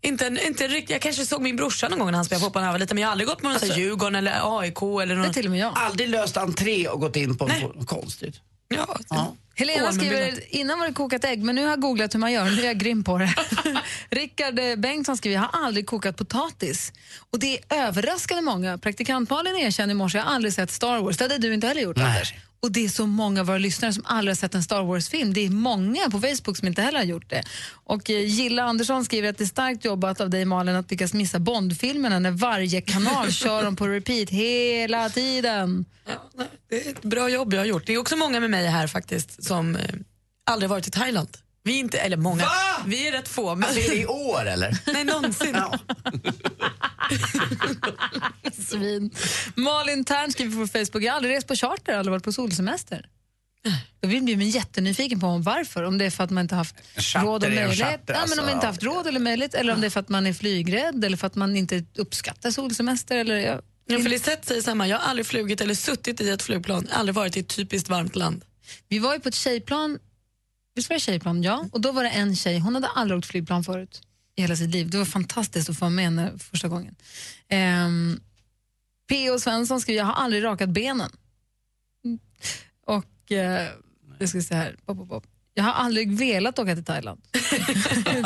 [0.00, 0.90] Inte, inte riktigt.
[0.90, 2.94] Jag kanske såg min brorsa någon gång när han spelade fotboll när jag var liten
[2.94, 5.26] men jag har aldrig gått på någon alltså, Djurgården eller AIK eller någon...
[5.26, 5.72] Det till och med jag.
[5.76, 8.40] Aldrig löst entré och gått in på en konstigt.
[8.68, 8.98] Ja,
[9.58, 12.44] Helena skriver, innan var det kokat ägg, men nu har jag googlat hur man gör.
[12.44, 13.34] Nu är jag grym på det.
[14.10, 16.92] Rickard eh, Bengtsson skriver, jag har aldrig kokat potatis.
[17.30, 18.78] Och det är överraskande många.
[18.78, 21.16] Praktikant Malin erkände i morse, jag har aldrig sett Star Wars.
[21.16, 22.34] Det hade du inte heller gjort, Anders.
[22.60, 25.32] Och det är så många av våra lyssnare som aldrig har sett en Star Wars-film.
[25.34, 27.42] Det är många på Facebook som inte heller har gjort det.
[27.84, 31.14] Och eh, Gilla Andersson skriver att det är starkt jobbat av dig Malin att lyckas
[31.14, 35.84] missa Bond-filmerna när varje kanal kör dem på repeat hela tiden.
[36.70, 37.86] Det är ett bra jobb jag har gjort.
[37.86, 39.94] Det är också många med mig här faktiskt som eh,
[40.46, 41.28] aldrig varit i Thailand.
[41.62, 42.44] Vi är inte, eller många,
[42.86, 43.54] vi är rätt få.
[43.54, 43.68] Men...
[43.68, 44.78] Alltså, i år eller?
[44.92, 45.56] Nej, någonsin.
[48.68, 49.10] Svin.
[49.54, 53.06] Malin Tern skriver på Facebook, jag har aldrig rest på charter, aldrig varit på solsemester.
[54.00, 55.82] Då blir man jättenyfiken på varför.
[55.82, 56.76] Om det är för att man inte haft
[57.14, 57.78] råd och är möjlighet.
[57.78, 58.54] charter, ja, men om man alltså.
[58.54, 59.54] inte haft råd eller möjlighet.
[59.54, 62.50] Eller om det är för att man är flygrädd eller för att man inte uppskattar
[62.50, 63.16] solsemester.
[63.16, 63.60] Eller, ja.
[63.86, 67.14] Ja, för Lisette säger samma, jag har aldrig flugit eller suttit i ett flygplan, aldrig
[67.14, 68.44] varit i ett typiskt varmt land.
[68.88, 69.98] Vi var ju på ett tjejplan,
[70.74, 71.42] visst var det tjejplan?
[71.42, 71.68] Ja.
[71.72, 74.02] Och då var det en tjej, hon hade aldrig åkt flygplan förut
[74.36, 74.90] i hela sitt liv.
[74.90, 76.96] Det var fantastiskt att få vara med henne första gången.
[77.48, 78.20] Ehm, um,
[79.08, 79.38] P.O.
[79.38, 81.10] Svensson skriver, jag har aldrig rakat benen.
[82.04, 82.18] Mm.
[82.86, 83.38] Och uh,
[84.18, 85.26] jag ska säga här, pop, pop, pop.
[85.54, 87.20] Jag har aldrig velat åka till Thailand,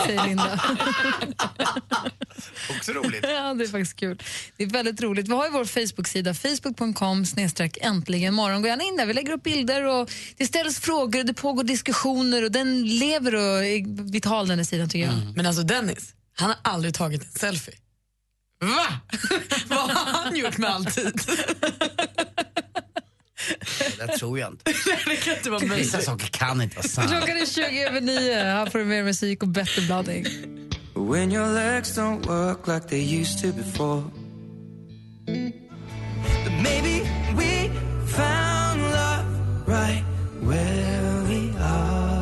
[0.05, 0.61] säger Linda.
[2.77, 3.21] Också roligt.
[3.23, 4.23] ja, det är faktiskt kul.
[4.57, 5.29] Det är väldigt roligt.
[5.29, 8.63] Vi har ju vår Facebook-sida, facebook.com snedstreck äntligen morgon.
[8.63, 11.65] Gå gärna in där, vi lägger upp bilder och det ställs frågor och det pågår
[11.65, 15.37] diskussioner och den lever och är vital den här sidan tycker jag.
[15.37, 17.75] Men alltså Dennis, han har aldrig tagit en selfie.
[18.61, 19.01] Va?
[19.67, 21.21] Vad har han gjort med all tid?
[23.99, 24.73] Det tror jag inte.
[25.07, 25.87] det kan inte vara möjligt.
[25.87, 27.11] Vissa saker kan inte vara sant.
[27.11, 28.35] Klockan är 20 över 9.
[28.35, 30.27] Här får du mer musik och bättre blandning.
[30.95, 34.03] When your legs don't work like they used to before.
[36.45, 37.03] But maybe
[37.37, 37.71] we
[38.07, 39.27] found love
[39.67, 40.05] right
[40.43, 42.13] where we are.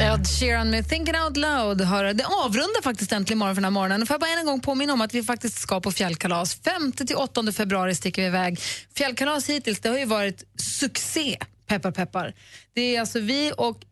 [0.00, 1.80] Ed Sheeran med Thinking Out Loud.
[1.80, 4.06] Hör, det avrundar faktiskt äntligen morgon för den här morgonen.
[4.06, 6.60] Får jag bara en gång påminna om att vi faktiskt ska på fjällkalas.
[6.62, 8.60] 5-8 februari sticker vi iväg.
[8.96, 12.34] Fjällkalas hittills det har ju varit succé, peppar peppar.
[12.74, 13.84] Det är alltså vi och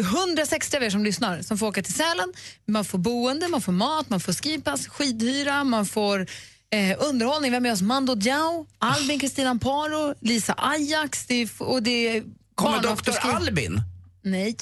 [0.00, 2.32] 160 av er som lyssnar som får åka till Sälen.
[2.66, 6.26] Man får boende, man får mat, man får skipass, skidhyra, man får
[6.70, 7.50] eh, underhållning.
[7.50, 12.16] Vi har med oss Mando Diao, Albin Kristina Amparo, Lisa Ajax det är, och det
[12.16, 12.24] är
[12.54, 13.80] Kommer doktor Albin?
[14.24, 14.56] Nej.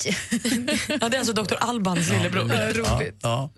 [1.00, 1.54] ja, det är alltså Dr.
[1.60, 2.50] Albans lillebror.
[2.54, 3.16] Ja, roligt.
[3.22, 3.50] Ja,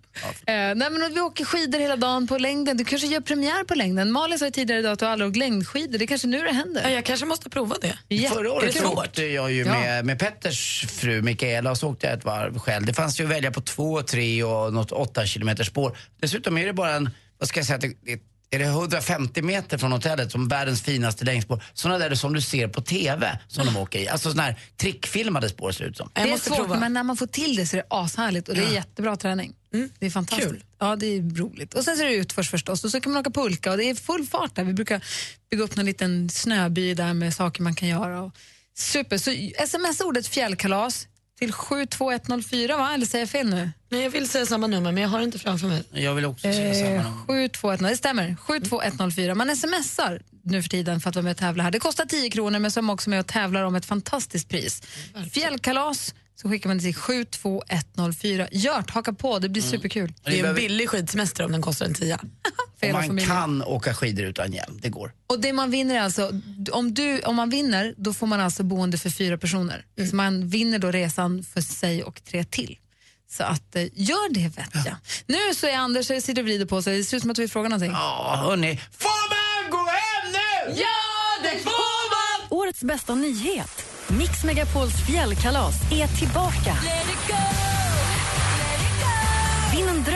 [0.46, 2.76] Eh, nej, men vi åker skidor hela dagen på längden.
[2.76, 4.12] Du kanske gör premiär på längden.
[4.12, 5.98] Malin sa ju tidigare idag att du aldrig åkt längdskidor.
[5.98, 6.82] Det är kanske nu det händer.
[6.84, 7.76] Ja, jag kanske måste prova
[8.09, 8.28] det.
[8.28, 8.86] Förra året Jättekul.
[8.98, 9.72] åkte jag ju Ja.
[9.72, 12.86] med, med Petters fru Mikaela och så åkte jag ett varv själv.
[12.86, 15.96] Det fanns ju att välja på två, tre och något åtta kilometer spår.
[16.20, 18.20] Dessutom är det bara en, vad ska jag säga, det, det,
[18.55, 21.64] är det 150 meter från hotellet som världens finaste längdspår.
[21.72, 24.09] Sådana där som du ser på TV som de åker i.
[24.09, 26.11] Alltså sådana här trickfilmade spår ser det ut som.
[26.14, 28.64] Det är svårt, men när man får till det så är det ashärligt och det
[28.64, 29.55] är jättebra träning.
[29.98, 30.50] Det är fantastiskt.
[30.50, 30.64] Kul.
[30.78, 31.74] Ja, det är roligt.
[31.74, 33.90] Och sen så är det utförs förstås och så kan man åka pulka och det
[33.90, 34.64] är full fart där.
[34.64, 35.05] Vi brukar
[35.50, 38.22] bygga upp en liten snöby där med saker man kan göra.
[38.22, 38.32] Och
[38.74, 39.18] super.
[39.18, 41.09] Så sms-ordet fjällkalas
[41.43, 42.95] till 72104 va?
[42.95, 43.70] Eller säger jag fel nu?
[43.88, 45.82] Nej, jag vill säga samma nummer, men jag har det inte framför mig.
[45.93, 47.26] Jag vill också säga samma Eh, nummer.
[47.26, 48.36] 72104, det stämmer.
[48.40, 49.34] 72104.
[49.34, 51.70] Man smsar nu för tiden för att vara med och tävla här.
[51.70, 54.82] Det kostar 10 kronor men man också med och tävlar om ett fantastiskt pris.
[55.32, 58.49] Fjällkalas så skickar man det till 72104.
[58.53, 60.12] Gört, haka på, det blir superkul.
[60.24, 62.20] Det är en billig skidsemester om den kostar en tia.
[62.87, 63.30] Hela man familjen.
[63.30, 65.12] kan åka skidor utan hjälm, det går.
[65.26, 66.30] Och det man vinner är alltså,
[66.72, 69.85] om, du, om man vinner då får man alltså boende för fyra personer.
[70.11, 72.78] Så man vinner då resan för sig och tre till.
[73.30, 74.97] Så att, eh, gör det vet jag.
[75.26, 77.43] Nu så är Anders, sitter och vrider på sig, det ser ut som att du
[77.43, 77.93] vill fråga någonting.
[77.93, 78.80] Ja, hörni.
[78.99, 80.80] Får man gå hem nu?
[80.80, 82.59] Ja, det får man!
[82.59, 83.85] Årets bästa nyhet.
[84.09, 86.76] Mix Megapols fjällkalas är tillbaka.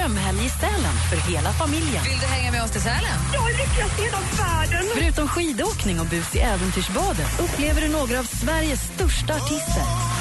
[0.06, 2.04] Drömhelg i Sälen för hela familjen.
[2.04, 3.18] Vill du hänga med oss till Sälen?
[3.34, 4.84] Jag är lyckligast i hela världen.
[4.94, 10.15] Förutom skidåkning och bus i äventyrsbadet upplever du några av Sveriges största artister.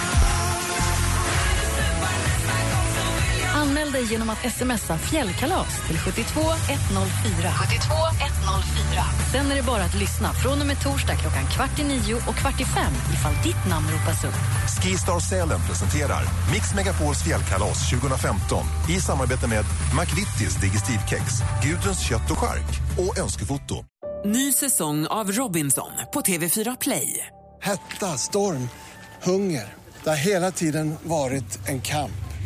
[3.66, 7.52] Anmäl dig genom att smsa fjällkalas till 72 104.
[7.62, 9.04] 72 104.
[9.32, 12.36] Sen är det bara att lyssna från och med torsdag klockan kvart i nio och
[12.36, 14.40] kvart i fem ifall ditt namn ropas upp.
[14.82, 19.66] Skistar Sälen presenterar Mix Megapols fjällkalas 2015 i samarbete med
[20.00, 21.24] McVittys Digestivkex,
[21.64, 23.86] Gudruns kött och chark och Önskefoto.
[24.26, 27.28] Ny säsong av Robinson på TV4 Play.
[27.62, 28.70] Hetta, storm,
[29.24, 29.74] hunger.
[30.04, 32.25] Det har hela tiden varit en kamp.